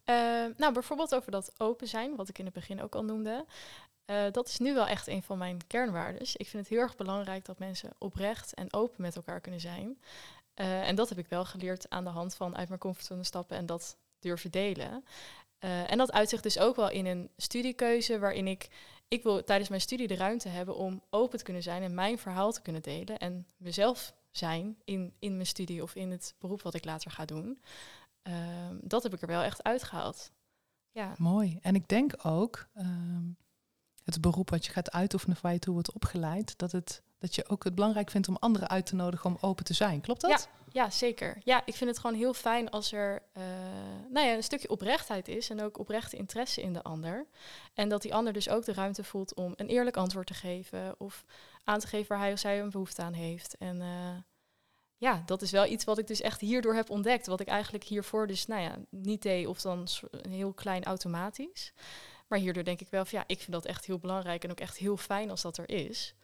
Uh, 0.09 0.45
nou, 0.57 0.73
bijvoorbeeld 0.73 1.15
over 1.15 1.31
dat 1.31 1.51
open 1.57 1.87
zijn, 1.87 2.15
wat 2.15 2.29
ik 2.29 2.39
in 2.39 2.45
het 2.45 2.53
begin 2.53 2.81
ook 2.81 2.95
al 2.95 3.03
noemde. 3.03 3.45
Uh, 4.05 4.23
dat 4.31 4.47
is 4.47 4.57
nu 4.57 4.73
wel 4.73 4.87
echt 4.87 5.07
een 5.07 5.23
van 5.23 5.37
mijn 5.37 5.67
kernwaarden. 5.67 6.21
Ik 6.21 6.47
vind 6.47 6.63
het 6.63 6.67
heel 6.67 6.79
erg 6.79 6.95
belangrijk 6.95 7.45
dat 7.45 7.59
mensen 7.59 7.89
oprecht 7.97 8.53
en 8.53 8.73
open 8.73 9.01
met 9.01 9.15
elkaar 9.15 9.41
kunnen 9.41 9.59
zijn. 9.59 9.99
Uh, 10.55 10.87
en 10.87 10.95
dat 10.95 11.09
heb 11.09 11.17
ik 11.17 11.27
wel 11.27 11.45
geleerd 11.45 11.89
aan 11.89 12.03
de 12.03 12.09
hand 12.09 12.35
van 12.35 12.57
uit 12.57 12.67
mijn 12.67 12.79
comfortzone 12.79 13.23
stappen 13.23 13.57
en 13.57 13.65
dat 13.65 13.97
durven 14.19 14.51
delen. 14.51 15.03
en 15.59 15.97
dat 15.97 16.11
uitzicht 16.11 16.43
dus 16.43 16.59
ook 16.59 16.75
wel 16.75 16.89
in 16.89 17.05
een 17.05 17.29
studiekeuze 17.37 18.19
waarin 18.19 18.47
ik, 18.47 18.67
ik 19.07 19.23
wil 19.23 19.43
tijdens 19.43 19.69
mijn 19.69 19.81
studie 19.81 20.07
de 20.07 20.15
ruimte 20.15 20.49
hebben 20.49 20.75
om 20.75 21.01
open 21.09 21.37
te 21.37 21.43
kunnen 21.43 21.63
zijn 21.63 21.83
en 21.83 21.93
mijn 21.93 22.19
verhaal 22.19 22.51
te 22.51 22.61
kunnen 22.61 22.81
delen 22.81 23.17
en 23.17 23.47
mezelf 23.57 24.13
zijn 24.31 24.77
in, 24.85 25.13
in 25.19 25.33
mijn 25.33 25.47
studie 25.47 25.83
of 25.83 25.95
in 25.95 26.11
het 26.11 26.35
beroep 26.39 26.61
wat 26.61 26.73
ik 26.73 26.85
later 26.85 27.11
ga 27.11 27.25
doen. 27.25 27.61
Ehm, 28.27 28.75
dat 28.81 29.03
heb 29.03 29.13
ik 29.13 29.21
er 29.21 29.27
wel 29.27 29.41
echt 29.41 29.63
uitgehaald. 29.63 30.31
Ja. 30.91 31.13
Mooi. 31.17 31.59
En 31.61 31.75
ik 31.75 31.87
denk 31.87 32.13
ook 32.25 32.67
um, 32.77 33.37
het 34.03 34.21
beroep 34.21 34.49
wat 34.49 34.65
je 34.65 34.71
gaat 34.71 34.91
uitoefenen 34.91 35.37
waar 35.41 35.53
je 35.53 35.59
toe 35.59 35.73
wordt 35.73 35.93
opgeleid, 35.93 36.57
dat, 36.57 36.71
het, 36.71 37.01
dat 37.17 37.35
je 37.35 37.49
ook 37.49 37.63
het 37.63 37.75
belangrijk 37.75 38.09
vindt 38.09 38.27
om 38.27 38.35
anderen 38.35 38.69
uit 38.69 38.85
te 38.85 38.95
nodigen 38.95 39.29
om 39.29 39.37
open 39.41 39.65
te 39.65 39.73
zijn. 39.73 40.01
Klopt 40.01 40.21
dat? 40.21 40.49
Ja, 40.71 40.83
ja 40.83 40.89
zeker. 40.89 41.37
Ja, 41.43 41.61
ik 41.65 41.75
vind 41.75 41.89
het 41.89 41.99
gewoon 41.99 42.15
heel 42.15 42.33
fijn 42.33 42.69
als 42.69 42.91
er 42.91 43.23
uh, 43.37 43.43
nou 44.09 44.27
ja, 44.27 44.33
een 44.33 44.43
stukje 44.43 44.69
oprechtheid 44.69 45.27
is 45.27 45.49
en 45.49 45.61
ook 45.61 45.79
oprechte 45.79 46.17
interesse 46.17 46.61
in 46.61 46.73
de 46.73 46.83
ander. 46.83 47.27
En 47.73 47.89
dat 47.89 48.01
die 48.01 48.13
ander 48.13 48.33
dus 48.33 48.49
ook 48.49 48.65
de 48.65 48.73
ruimte 48.73 49.03
voelt 49.03 49.35
om 49.35 49.53
een 49.55 49.67
eerlijk 49.67 49.97
antwoord 49.97 50.27
te 50.27 50.33
geven 50.33 50.95
of 50.99 51.25
aan 51.63 51.79
te 51.79 51.87
geven 51.87 52.07
waar 52.07 52.25
hij 52.25 52.33
of 52.33 52.39
zij 52.39 52.59
een 52.59 52.69
behoefte 52.69 53.01
aan 53.01 53.13
heeft. 53.13 53.57
En 53.57 53.81
uh, 53.81 54.17
ja, 54.97 55.23
dat 55.25 55.41
is 55.41 55.51
wel 55.51 55.65
iets 55.65 55.83
wat 55.83 55.97
ik 55.97 56.07
dus 56.07 56.21
echt 56.21 56.41
hierdoor 56.41 56.75
heb 56.75 56.89
ontdekt. 56.89 57.27
Wat 57.27 57.39
ik 57.39 57.47
eigenlijk 57.47 57.83
hiervoor 57.83 58.27
dus, 58.27 58.45
nou 58.45 58.61
ja, 58.61 58.77
niet 58.89 59.21
deed 59.21 59.47
of 59.47 59.61
dan 59.61 59.87
heel 60.29 60.53
klein 60.53 60.83
automatisch. 60.83 61.73
Maar 62.27 62.39
hierdoor 62.39 62.63
denk 62.63 62.81
ik 62.81 62.89
wel 62.89 63.05
van 63.05 63.19
ja, 63.19 63.25
ik 63.27 63.37
vind 63.37 63.51
dat 63.51 63.65
echt 63.65 63.85
heel 63.85 63.99
belangrijk 63.99 64.43
en 64.43 64.51
ook 64.51 64.59
echt 64.59 64.77
heel 64.77 64.97
fijn 64.97 65.29
als 65.29 65.41
dat 65.41 65.57
er 65.57 65.69
is. 65.69 66.15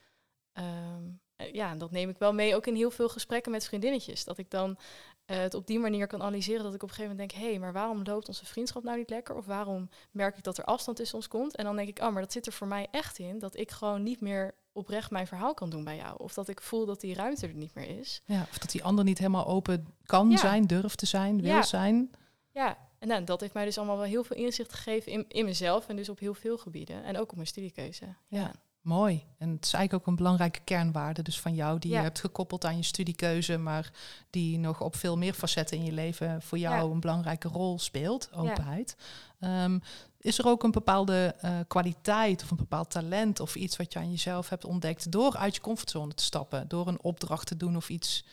Um, 0.53 1.22
eh, 1.36 1.53
ja, 1.53 1.75
dat 1.75 1.92
neem 1.92 2.10
ik 2.10 2.18
wel 2.18 2.34
mee 2.34 2.56
ook 2.56 2.68
in 2.68 2.75
heel 2.75 2.92
veel 2.92 3.10
gesprekken 3.10 3.51
met 3.51 3.65
vriendinnetjes. 3.65 4.24
Dat 4.24 4.38
ik 4.38 4.50
dan 4.50 4.77
eh, 5.25 5.38
het 5.38 5.53
op 5.53 5.68
die 5.68 5.80
manier 5.80 6.08
kan 6.08 6.22
analyseren 6.22 6.63
dat 6.63 6.74
ik 6.74 6.84
op 6.84 6.89
een 6.89 6.96
gegeven 6.96 7.15
moment 7.15 7.32
denk... 7.32 7.44
hé, 7.44 7.50
hey, 7.50 7.60
maar 7.60 7.74
waarom 7.74 8.03
loopt 8.03 8.27
onze 8.27 8.46
vriendschap 8.46 8.84
nou 8.84 8.98
niet 8.98 9.10
lekker? 9.10 9.36
Of 9.36 9.46
waarom 9.46 9.89
merk 10.12 10.38
ik 10.38 10.44
dat 10.44 10.58
er 10.58 10.63
afstand 10.63 10.98
tussen 10.98 11.18
ons 11.18 11.27
komt? 11.27 11.56
En 11.56 11.63
dan 11.63 11.75
denk 11.75 11.88
ik, 11.88 12.00
oh, 12.00 12.12
maar 12.12 12.22
dat 12.22 12.32
zit 12.32 12.46
er 12.46 12.53
voor 12.53 12.68
mij 12.68 12.88
echt 12.92 13.20
in... 13.20 13.39
dat 13.39 13.58
ik 13.58 13.72
gewoon 13.72 14.03
niet 14.03 14.22
meer 14.22 14.56
oprecht 14.74 15.12
mijn 15.12 15.27
verhaal 15.27 15.53
kan 15.53 15.70
doen 15.70 15.84
bij 15.84 15.96
jou. 15.96 16.18
Of 16.18 16.34
dat 16.34 16.48
ik 16.48 16.62
voel 16.62 16.86
dat 16.86 17.01
die 17.01 17.13
ruimte 17.13 17.48
er 17.48 17.53
niet 17.53 17.75
meer 17.75 18.00
is. 18.00 18.22
Ja, 18.25 18.48
of 18.51 18.58
dat 18.58 18.72
die 18.72 18.84
ander 18.84 19.03
niet 19.03 19.18
helemaal 19.18 19.48
open 19.48 19.88
kan 20.06 20.38
zijn, 20.38 20.68
durft 20.68 20.98
te 20.98 21.06
zijn, 21.06 21.42
wil 21.42 21.51
ja. 21.51 21.62
zijn. 21.62 22.12
Ja, 22.51 22.77
en 23.00 23.08
nou, 23.08 23.24
dat 23.24 23.42
heeft 23.42 23.53
mij 23.53 23.65
dus 23.65 23.77
allemaal 23.77 23.98
wel 23.98 24.06
heel 24.06 24.24
veel 24.24 24.38
inzicht 24.38 24.74
gegeven 24.74 25.12
in, 25.12 25.25
in 25.27 25.46
mezelf... 25.46 25.88
en 25.88 25.96
dus 25.96 26.10
op 26.10 26.20
heel 26.20 26.34
veel 26.34 26.58
gebieden. 26.58 27.03
En 27.03 27.18
ook 27.18 27.30
op 27.30 27.36
mijn 27.36 27.48
studiekeuze. 27.48 28.06
ja. 28.27 28.51
Mooi. 28.84 29.25
En 29.38 29.50
het 29.50 29.65
is 29.65 29.74
eigenlijk 29.74 29.94
ook 29.94 30.08
een 30.08 30.24
belangrijke 30.24 30.60
kernwaarde 30.63 31.22
dus 31.22 31.39
van 31.39 31.56
jou, 31.56 31.80
die 31.80 31.92
je 31.92 31.98
hebt 31.98 32.20
gekoppeld 32.20 32.65
aan 32.65 32.77
je 32.77 32.84
studiekeuze, 32.84 33.58
maar 33.58 33.92
die 34.30 34.60
nog 34.60 34.82
op 34.82 34.96
veel 34.96 35.18
meer 35.18 35.34
facetten 35.34 35.77
in 35.77 35.84
je 35.84 35.92
leven 35.92 36.42
voor 36.42 36.58
jou 36.58 36.92
een 36.92 37.00
belangrijke 37.00 37.48
rol 37.48 37.80
speelt, 37.80 38.30
openheid. 38.34 38.96
Ehm, 39.39 39.80
is 40.24 40.38
er 40.38 40.48
ook 40.48 40.63
een 40.63 40.72
bepaalde 40.72 41.36
uh, 41.46 41.51
kwaliteit 41.68 42.44
of 42.44 42.51
een 42.51 42.58
bepaald 42.58 42.92
talent 42.92 43.39
of 43.39 43.56
iets 43.56 43.77
wat 43.77 43.94
je 43.94 44.00
aan 44.00 44.12
jezelf 44.12 44.50
hebt 44.50 44.65
ontdekt 44.65 45.12
door 45.12 45.38
uit 45.38 45.56
je 45.56 45.62
comfortzone 45.62 46.13
te 46.13 46.24
stappen, 46.24 46.68
door 46.68 46.88
een 46.88 47.01
opdracht 47.01 47.48
te 47.48 47.58
doen 47.58 47.75
of 47.75 47.89
iets 47.89 48.24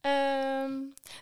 Ehm, 0.00 0.72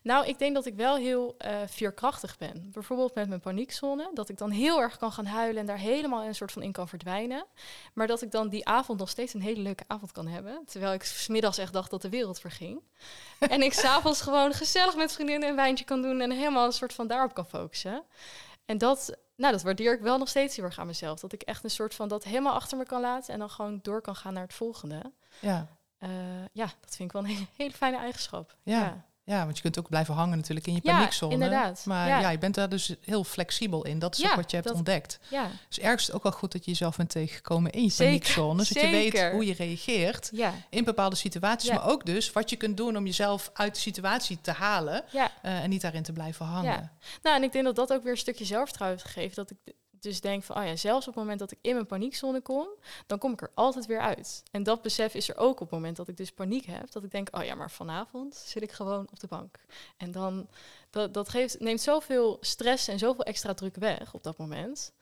nou, 0.02 0.26
ik 0.26 0.38
denk 0.38 0.54
dat 0.54 0.66
ik 0.66 0.74
wel 0.74 0.96
heel 0.96 1.36
uh, 1.46 1.56
veerkrachtig 1.66 2.38
ben. 2.38 2.70
Bijvoorbeeld 2.72 3.14
met 3.14 3.28
mijn 3.28 3.40
paniekzone. 3.40 4.10
Dat 4.14 4.28
ik 4.28 4.38
dan 4.38 4.50
heel 4.50 4.80
erg 4.80 4.96
kan 4.96 5.12
gaan 5.12 5.26
huilen 5.26 5.60
en 5.60 5.66
daar 5.66 5.78
helemaal 5.78 6.24
een 6.24 6.34
soort 6.34 6.52
van 6.52 6.62
in 6.62 6.72
kan 6.72 6.88
verdwijnen. 6.88 7.46
Maar 7.94 8.06
dat 8.06 8.22
ik 8.22 8.30
dan 8.30 8.48
die 8.48 8.66
avond 8.66 8.98
nog 8.98 9.08
steeds 9.08 9.34
een 9.34 9.42
hele 9.42 9.60
leuke 9.60 9.84
avond 9.86 10.12
kan 10.12 10.26
hebben. 10.26 10.62
Terwijl 10.66 10.92
ik 10.92 11.02
smiddags 11.02 11.58
echt 11.58 11.72
dacht 11.72 11.90
dat 11.90 12.02
de 12.02 12.08
wereld 12.08 12.40
verging. 12.40 12.82
en 13.38 13.62
ik 13.62 13.72
s'avonds 13.72 14.20
gewoon 14.20 14.52
gezellig 14.52 14.96
met 14.96 15.12
vriendinnen 15.12 15.48
een 15.48 15.56
wijntje 15.56 15.84
kan 15.84 16.02
doen 16.02 16.20
en 16.20 16.30
helemaal 16.30 16.66
een 16.66 16.72
soort 16.72 16.92
van 16.92 17.06
daarop 17.06 17.34
kan 17.34 17.46
focussen. 17.46 18.02
En 18.64 18.78
dat, 18.78 19.16
nou, 19.38 19.52
dat 19.52 19.62
waardeer 19.62 19.94
ik 19.94 20.00
wel 20.00 20.18
nog 20.18 20.28
steeds 20.28 20.56
heel 20.56 20.64
erg 20.64 20.78
aan 20.78 20.86
mezelf. 20.86 21.20
Dat 21.20 21.32
ik 21.32 21.42
echt 21.42 21.64
een 21.64 21.70
soort 21.70 21.94
van 21.94 22.08
dat 22.08 22.24
helemaal 22.24 22.54
achter 22.54 22.78
me 22.78 22.84
kan 22.84 23.00
laten 23.00 23.32
en 23.32 23.38
dan 23.38 23.50
gewoon 23.50 23.78
door 23.82 24.00
kan 24.00 24.16
gaan 24.16 24.32
naar 24.32 24.42
het 24.42 24.54
volgende. 24.54 25.12
Ja. 25.40 25.66
Uh, 25.98 26.10
ja, 26.52 26.64
dat 26.80 26.96
vind 26.96 27.08
ik 27.08 27.12
wel 27.12 27.24
een 27.24 27.46
hele, 27.56 27.72
fijne 27.72 27.96
eigenschap. 27.96 28.56
Ja. 28.62 28.80
ja. 28.80 29.04
Want 29.28 29.56
je 29.56 29.62
kunt 29.62 29.78
ook 29.78 29.88
blijven 29.88 30.14
hangen 30.14 30.36
natuurlijk 30.36 30.66
in 30.66 30.74
je 30.74 30.80
paniekzone. 30.80 31.36
Ja, 31.36 31.44
inderdaad. 31.44 31.82
Maar 31.84 32.08
ja. 32.08 32.30
je 32.30 32.38
bent 32.38 32.54
daar 32.54 32.68
dus 32.68 32.94
heel 33.04 33.24
flexibel 33.24 33.84
in. 33.84 33.98
Dat 33.98 34.18
is 34.18 34.24
ook 34.24 34.34
wat 34.34 34.50
je 34.50 34.56
hebt 34.56 34.70
ontdekt. 34.70 35.18
Ja. 35.28 35.50
Dus 35.68 35.78
ergens 35.78 36.12
ook 36.12 36.22
wel 36.22 36.32
goed 36.32 36.52
dat 36.52 36.64
je 36.64 36.70
jezelf 36.70 36.96
bent 36.96 37.10
tegengekomen 37.10 37.72
in 37.72 37.84
je 37.84 37.92
paniekzone. 37.96 38.64
Zodat 38.64 38.82
je 38.82 38.90
weet 38.90 39.30
hoe 39.30 39.46
je 39.46 39.54
reageert 39.54 40.30
in 40.70 40.84
bepaalde 40.84 41.16
situaties. 41.16 41.70
Maar 41.70 41.88
ook 41.88 42.06
dus 42.06 42.32
wat 42.32 42.50
je 42.50 42.56
kunt 42.56 42.76
doen 42.76 42.96
om 42.96 43.06
jezelf 43.06 43.50
uit 43.52 43.74
de 43.74 43.80
situatie 43.80 44.40
te 44.40 44.52
halen. 44.52 45.04
Uh, 45.12 45.22
en 45.42 45.70
niet 45.70 45.80
daarin 45.80 46.02
te 46.02 46.12
blijven 46.12 46.46
hangen. 46.46 46.90
Nou, 47.22 47.36
en 47.36 47.42
ik 47.42 47.52
denk 47.52 47.64
dat 47.64 47.76
dat 47.76 47.92
ook 47.92 48.02
weer 48.02 48.12
een 48.12 48.18
stukje 48.18 48.44
zelfvertrouwen 48.44 49.00
geeft. 49.00 49.34
Dat 49.34 49.50
ik 49.50 49.74
dus 50.00 50.20
denk 50.20 50.42
van, 50.42 50.56
oh 50.56 50.64
ja, 50.64 50.76
zelfs 50.76 51.08
op 51.08 51.14
het 51.14 51.22
moment 51.22 51.38
dat 51.38 51.50
ik 51.50 51.58
in 51.60 51.74
mijn 51.74 51.86
paniekzone 51.86 52.40
kom, 52.40 52.68
dan 53.06 53.18
kom 53.18 53.32
ik 53.32 53.40
er 53.40 53.50
altijd 53.54 53.86
weer 53.86 54.00
uit. 54.00 54.42
En 54.50 54.62
dat 54.62 54.82
besef 54.82 55.14
is 55.14 55.28
er 55.28 55.36
ook 55.36 55.52
op 55.52 55.58
het 55.58 55.70
moment 55.70 55.96
dat 55.96 56.08
ik 56.08 56.16
dus 56.16 56.30
paniek 56.30 56.64
heb, 56.64 56.90
dat 56.90 57.04
ik 57.04 57.10
denk, 57.10 57.36
oh 57.36 57.44
ja, 57.44 57.54
maar 57.54 57.70
vanavond 57.70 58.34
zit 58.34 58.62
ik 58.62 58.72
gewoon 58.72 59.08
op 59.10 59.20
de 59.20 59.26
bank. 59.26 59.58
En 59.96 60.10
dan, 60.10 60.48
dat, 60.90 61.14
dat 61.14 61.28
geeft, 61.28 61.60
neemt 61.60 61.80
zoveel 61.80 62.36
stress 62.40 62.88
en 62.88 62.98
zoveel 62.98 63.24
extra 63.24 63.54
druk 63.54 63.76
weg 63.76 64.14
op 64.14 64.22
dat 64.22 64.36
moment. 64.36 64.92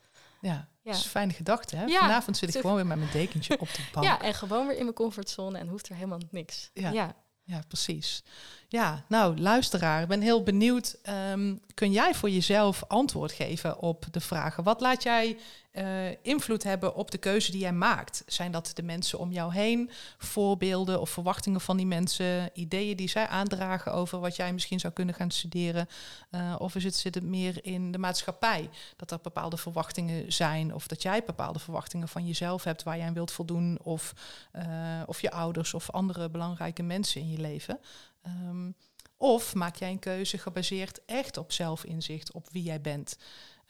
Ja, 0.41 0.49
ja. 0.49 0.67
dat 0.83 0.95
is 0.95 1.03
een 1.03 1.09
fijne 1.09 1.33
gedachte. 1.33 1.75
Hè? 1.75 1.85
Ja, 1.85 1.99
Vanavond 1.99 2.37
zit 2.37 2.55
ik 2.55 2.61
gewoon 2.61 2.75
weer 2.75 2.87
met 2.87 2.97
mijn 2.97 3.11
dekentje 3.11 3.59
op 3.59 3.73
de 3.73 3.87
bank. 3.93 4.05
Ja, 4.05 4.21
en 4.21 4.33
gewoon 4.33 4.67
weer 4.67 4.77
in 4.77 4.83
mijn 4.83 4.95
comfortzone 4.95 5.57
en 5.57 5.67
hoeft 5.67 5.89
er 5.89 5.95
helemaal 5.95 6.19
niks. 6.29 6.69
Ja, 6.73 6.89
ja. 6.89 7.15
Ja 7.47 7.61
precies. 7.67 8.23
Ja, 8.69 9.03
nou, 9.07 9.39
luisteraar, 9.39 10.01
ik 10.01 10.07
ben 10.07 10.21
heel 10.21 10.43
benieuwd. 10.43 10.97
Ehm, 11.01 11.55
kun 11.73 11.91
jij 11.91 12.15
voor 12.15 12.29
jezelf 12.29 12.83
antwoord 12.87 13.31
geven 13.31 13.79
op 13.79 14.05
de 14.11 14.19
vragen? 14.19 14.63
Wat 14.63 14.81
laat 14.81 15.03
jij 15.03 15.37
uh, 15.77 16.09
invloed 16.21 16.63
hebben 16.63 16.95
op 16.95 17.11
de 17.11 17.17
keuze 17.17 17.51
die 17.51 17.59
jij 17.59 17.73
maakt? 17.73 18.23
Zijn 18.25 18.51
dat 18.51 18.71
de 18.73 18.83
mensen 18.83 19.19
om 19.19 19.31
jou 19.31 19.53
heen, 19.53 19.89
voorbeelden 20.17 21.01
of 21.01 21.09
verwachtingen 21.09 21.61
van 21.61 21.77
die 21.77 21.85
mensen, 21.85 22.49
ideeën 22.53 22.97
die 22.97 23.09
zij 23.09 23.27
aandragen 23.27 23.93
over 23.93 24.19
wat 24.19 24.35
jij 24.35 24.53
misschien 24.53 24.79
zou 24.79 24.93
kunnen 24.93 25.15
gaan 25.15 25.31
studeren? 25.31 25.87
Uh, 26.31 26.55
of 26.57 26.75
is 26.75 26.83
het, 26.83 26.95
zit 26.95 27.15
het 27.15 27.23
meer 27.23 27.65
in 27.65 27.91
de 27.91 27.97
maatschappij 27.97 28.69
dat 28.95 29.11
er 29.11 29.19
bepaalde 29.21 29.57
verwachtingen 29.57 30.33
zijn, 30.33 30.73
of 30.73 30.87
dat 30.87 31.01
jij 31.01 31.23
bepaalde 31.23 31.59
verwachtingen 31.59 32.07
van 32.07 32.25
jezelf 32.25 32.63
hebt 32.63 32.83
waar 32.83 32.97
jij 32.97 33.07
aan 33.07 33.13
wilt 33.13 33.31
voldoen, 33.31 33.79
of, 33.83 34.13
uh, 34.55 34.63
of 35.05 35.21
je 35.21 35.31
ouders 35.31 35.73
of 35.73 35.91
andere 35.91 36.29
belangrijke 36.29 36.83
mensen 36.83 37.21
in 37.21 37.29
je 37.29 37.39
leven? 37.39 37.79
Um, 38.25 38.75
of 39.17 39.53
maak 39.53 39.75
jij 39.75 39.91
een 39.91 39.99
keuze 39.99 40.37
gebaseerd 40.37 41.05
echt 41.05 41.37
op 41.37 41.51
zelfinzicht, 41.51 42.31
op 42.31 42.49
wie 42.51 42.63
jij 42.63 42.81
bent? 42.81 43.17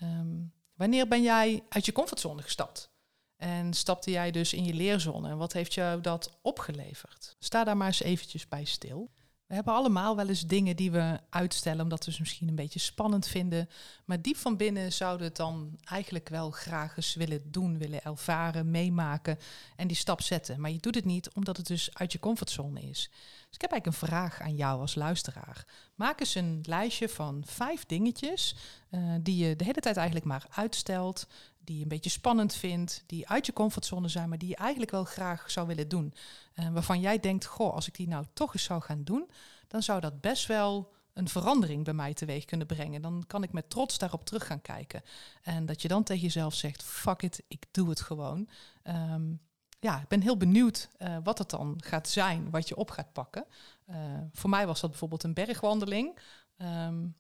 Um, 0.02 0.52
wanneer 0.78 1.08
ben 1.08 1.22
jij 1.22 1.64
uit 1.70 1.86
je 1.86 1.92
comfortzone 1.92 2.42
gestapt? 2.42 2.90
En 3.36 3.74
stapte 3.74 4.12
jij 4.12 4.32
dus 4.32 4.54
in 4.54 4.66
je 4.66 4.74
leerzone? 4.74 5.30
En 5.30 5.38
wat 5.38 5.54
heeft 5.54 5.74
jou 5.74 6.02
dat 6.02 6.38
opgeleverd? 6.42 7.36
Sta 7.40 7.64
daar 7.64 7.78
maar 7.78 7.88
eens 7.88 8.02
eventjes 8.02 8.48
bij 8.48 8.66
stil. 8.66 9.12
We 9.48 9.54
hebben 9.56 9.74
allemaal 9.74 10.16
wel 10.16 10.28
eens 10.28 10.46
dingen 10.46 10.76
die 10.76 10.92
we 10.92 11.20
uitstellen 11.30 11.82
omdat 11.82 12.06
we 12.06 12.12
ze 12.12 12.20
misschien 12.20 12.48
een 12.48 12.56
beetje 12.56 12.80
spannend 12.80 13.28
vinden. 13.28 13.70
Maar 14.06 14.22
diep 14.22 14.38
van 14.38 14.58
binnen 14.58 14.94
zouden 14.94 15.28
het 15.28 15.36
dan 15.36 15.80
eigenlijk 15.84 16.30
wel 16.30 16.52
graag 16.52 16.98
eens 16.98 17.16
willen 17.16 17.52
doen, 17.52 17.78
willen 17.78 18.04
ervaren, 18.04 18.72
meemaken 18.72 19.38
en 19.76 19.88
die 19.88 19.98
stap 19.98 20.22
zetten. 20.22 20.62
Maar 20.62 20.72
je 20.72 20.80
doet 20.80 20.96
het 20.96 21.06
niet 21.06 21.30
omdat 21.34 21.58
het 21.58 21.68
dus 21.68 21.90
uit 21.94 22.12
je 22.12 22.20
comfortzone 22.20 22.82
is. 22.82 23.10
Dus 23.48 23.56
ik 23.56 23.62
heb 23.62 23.72
eigenlijk 23.72 23.86
een 23.86 24.08
vraag 24.08 24.42
aan 24.42 24.56
jou 24.56 24.80
als 24.80 24.96
luisteraar. 24.96 25.66
Maak 25.96 26.20
eens 26.20 26.36
een 26.36 26.60
lijstje 26.64 27.10
van 27.10 27.44
vijf 27.46 27.86
dingetjes 27.86 28.56
uh, 28.92 29.14
die 29.22 29.48
je 29.48 29.56
de 29.56 29.64
hele 29.64 29.80
tijd 29.80 29.98
eigenlijk 29.98 30.26
maar 30.26 30.46
uitstelt, 30.50 31.28
die 31.68 31.76
je 31.76 31.82
een 31.82 31.88
beetje 31.88 32.10
spannend 32.10 32.54
vindt, 32.54 33.04
die 33.06 33.28
uit 33.28 33.46
je 33.46 33.54
comfortzone 33.54 34.08
zijn, 34.08 34.30
maar 34.30 34.38
die 34.38 34.50
je 34.50 34.56
eigenlijk 34.56 34.92
wel 34.92 35.04
graag 35.04 35.52
zou 35.52 35.68
willen 35.68 35.88
doen. 35.88 36.14
Uh, 36.56 36.70
waarvan 36.70 37.00
jij 37.00 37.20
denkt, 37.20 37.46
goh, 37.46 37.74
als 37.74 37.88
ik 37.88 37.96
die 37.96 38.08
nou 38.08 38.26
toch 38.34 38.54
eens 38.54 38.64
zou 38.64 38.82
gaan 38.82 39.04
doen, 39.04 39.30
dan 39.68 39.84
zou 39.84 40.00
dat 40.00 40.22
best 40.22 40.46
wel 40.46 40.94
een 41.14 41.30
verandering 41.30 41.84
bij 41.84 41.94
mij 41.94 42.14
teweeg 42.14 42.46
kunnen 42.46 42.68
brengen. 42.68 43.02
Dan 43.02 43.24
kan 43.28 43.44
ik 43.44 43.52
met 43.52 43.70
trots 43.70 43.98
daarop 43.98 44.26
terug 44.26 44.48
gaan 44.48 44.62
kijken. 44.62 45.02
En 45.42 45.66
dat 45.66 45.82
je 45.82 45.88
dan 45.88 46.04
tegen 46.04 46.24
jezelf 46.24 46.54
zegt, 46.54 46.84
fuck 46.84 47.22
it, 47.22 47.44
ik 47.48 47.66
doe 47.72 47.90
het 47.90 48.02
gewoon. 48.02 48.50
Um, 48.84 49.42
ja, 49.80 50.02
ik 50.02 50.08
ben 50.08 50.22
heel 50.22 50.38
benieuwd 50.38 50.90
uh, 51.00 51.18
wat 51.24 51.38
het 51.38 51.50
dan 51.50 51.76
gaat 51.84 52.10
zijn, 52.10 52.50
wat 52.50 52.68
je 52.68 52.76
op 52.76 52.92
gaat 52.92 53.14
pakken. 53.14 53.46
Uh, 53.90 53.96
voor 54.34 54.50
mij 54.50 54.68
was 54.68 54.80
dat 54.82 54.90
bijvoorbeeld 54.90 55.24
een 55.24 55.34
bergwandeling. 55.34 56.20
Um, 56.58 57.16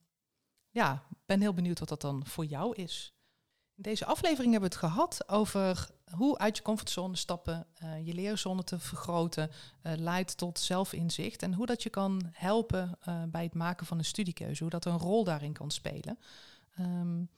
ja, 0.69 1.03
ben 1.25 1.41
heel 1.41 1.53
benieuwd 1.53 1.79
wat 1.79 1.89
dat 1.89 2.01
dan 2.01 2.25
voor 2.25 2.45
jou 2.45 2.75
is. 2.75 3.16
In 3.77 3.83
deze 3.83 4.05
aflevering 4.05 4.51
hebben 4.51 4.69
we 4.69 4.75
het 4.75 4.85
gehad 4.85 5.29
over 5.29 5.89
hoe 6.11 6.37
uit 6.37 6.57
je 6.57 6.63
comfortzone 6.63 7.15
stappen, 7.15 7.65
uh, 7.83 8.05
je 8.05 8.13
leerzone 8.13 8.63
te 8.63 8.79
vergroten, 8.79 9.51
uh, 9.83 9.91
leidt 9.95 10.37
tot 10.37 10.59
zelfinzicht. 10.59 11.41
En 11.41 11.53
hoe 11.53 11.65
dat 11.65 11.83
je 11.83 11.89
kan 11.89 12.21
helpen 12.31 12.97
uh, 13.07 13.23
bij 13.27 13.43
het 13.43 13.53
maken 13.53 13.85
van 13.85 13.97
een 13.97 14.05
studiekeuze, 14.05 14.63
hoe 14.63 14.71
dat 14.71 14.85
een 14.85 14.97
rol 14.97 15.23
daarin 15.23 15.53
kan 15.53 15.71
spelen. 15.71 16.19
Um, 16.79 17.29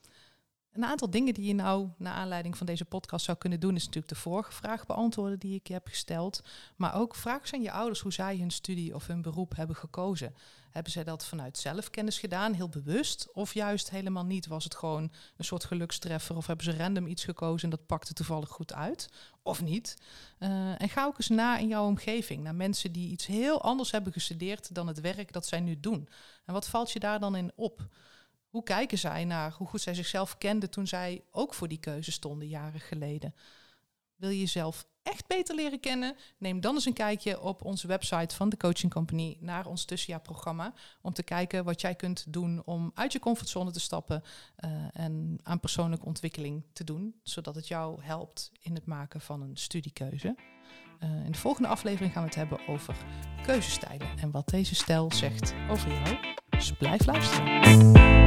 een 0.73 0.85
aantal 0.85 1.09
dingen 1.09 1.33
die 1.33 1.47
je 1.47 1.53
nou, 1.53 1.89
naar 1.97 2.13
aanleiding 2.13 2.57
van 2.57 2.65
deze 2.65 2.85
podcast, 2.85 3.25
zou 3.25 3.37
kunnen 3.37 3.59
doen, 3.59 3.75
is 3.75 3.85
natuurlijk 3.85 4.13
de 4.13 4.19
vorige 4.19 4.51
vraag 4.51 4.85
beantwoorden 4.85 5.39
die 5.39 5.55
ik 5.55 5.67
je 5.67 5.73
heb 5.73 5.87
gesteld. 5.87 6.43
Maar 6.75 6.95
ook 6.95 7.15
vraag 7.15 7.53
aan 7.53 7.61
je 7.61 7.71
ouders 7.71 7.99
hoe 7.99 8.13
zij 8.13 8.37
hun 8.37 8.51
studie 8.51 8.95
of 8.95 9.07
hun 9.07 9.21
beroep 9.21 9.55
hebben 9.55 9.75
gekozen. 9.75 10.33
Hebben 10.69 10.91
zij 10.91 11.03
dat 11.03 11.25
vanuit 11.25 11.57
zelfkennis 11.57 12.19
gedaan, 12.19 12.53
heel 12.53 12.69
bewust? 12.69 13.27
Of 13.33 13.53
juist 13.53 13.89
helemaal 13.89 14.25
niet? 14.25 14.47
Was 14.47 14.63
het 14.63 14.75
gewoon 14.75 15.11
een 15.37 15.45
soort 15.45 15.65
gelukstreffer? 15.65 16.35
Of 16.35 16.47
hebben 16.47 16.65
ze 16.65 16.77
random 16.77 17.07
iets 17.07 17.23
gekozen 17.23 17.63
en 17.63 17.77
dat 17.77 17.85
pakte 17.85 18.13
toevallig 18.13 18.49
goed 18.49 18.73
uit? 18.73 19.09
Of 19.43 19.61
niet? 19.61 19.97
Uh, 20.39 20.81
en 20.81 20.89
ga 20.89 21.05
ook 21.05 21.17
eens 21.17 21.29
na 21.29 21.57
in 21.57 21.67
jouw 21.67 21.85
omgeving, 21.85 22.43
naar 22.43 22.55
mensen 22.55 22.91
die 22.91 23.11
iets 23.11 23.25
heel 23.25 23.61
anders 23.61 23.91
hebben 23.91 24.13
gestudeerd 24.13 24.75
dan 24.75 24.87
het 24.87 25.01
werk 25.01 25.33
dat 25.33 25.45
zij 25.45 25.59
nu 25.59 25.79
doen. 25.79 26.09
En 26.45 26.53
wat 26.53 26.67
valt 26.67 26.91
je 26.91 26.99
daar 26.99 27.19
dan 27.19 27.35
in 27.35 27.51
op? 27.55 27.87
Hoe 28.49 28.63
kijken 28.63 28.97
zij 28.97 29.25
naar 29.25 29.53
hoe 29.57 29.67
goed 29.67 29.81
zij 29.81 29.93
zichzelf 29.93 30.37
kenden 30.37 30.69
toen 30.69 30.87
zij 30.87 31.23
ook 31.31 31.53
voor 31.53 31.67
die 31.67 31.79
keuze 31.79 32.11
stonden 32.11 32.47
jaren 32.47 32.79
geleden? 32.79 33.35
Wil 34.15 34.29
je 34.29 34.39
jezelf 34.39 34.87
echt 35.03 35.27
beter 35.27 35.55
leren 35.55 35.79
kennen? 35.79 36.15
Neem 36.37 36.61
dan 36.61 36.73
eens 36.75 36.85
een 36.85 36.93
kijkje 36.93 37.41
op 37.41 37.65
onze 37.65 37.87
website 37.87 38.35
van 38.35 38.49
de 38.49 38.57
Coaching 38.57 38.93
Company 38.93 39.37
naar 39.39 39.65
ons 39.65 39.85
tussenjaarprogramma. 39.85 40.73
Om 41.01 41.13
te 41.13 41.23
kijken 41.23 41.63
wat 41.63 41.81
jij 41.81 41.95
kunt 41.95 42.33
doen 42.33 42.61
om 42.65 42.91
uit 42.93 43.11
je 43.11 43.19
comfortzone 43.19 43.71
te 43.71 43.79
stappen 43.79 44.23
uh, 44.65 44.71
en 44.93 45.39
aan 45.43 45.59
persoonlijke 45.59 46.05
ontwikkeling 46.05 46.63
te 46.73 46.83
doen. 46.83 47.19
Zodat 47.23 47.55
het 47.55 47.67
jou 47.67 48.03
helpt 48.03 48.51
in 48.59 48.75
het 48.75 48.85
maken 48.85 49.21
van 49.21 49.41
een 49.41 49.57
studiekeuze. 49.57 50.35
Uh, 51.03 51.25
in 51.25 51.31
de 51.31 51.37
volgende 51.37 51.67
aflevering 51.69 52.13
gaan 52.13 52.21
we 52.23 52.29
het 52.29 52.37
hebben 52.37 52.67
over 52.67 52.95
keuzestijlen 53.43 54.17
en 54.17 54.31
wat 54.31 54.47
deze 54.47 54.75
stijl 54.75 55.11
zegt 55.13 55.53
over 55.69 55.91
jou. 55.91 56.17
Dus 56.49 56.71
blijf 56.71 57.05
luisteren. 57.05 58.18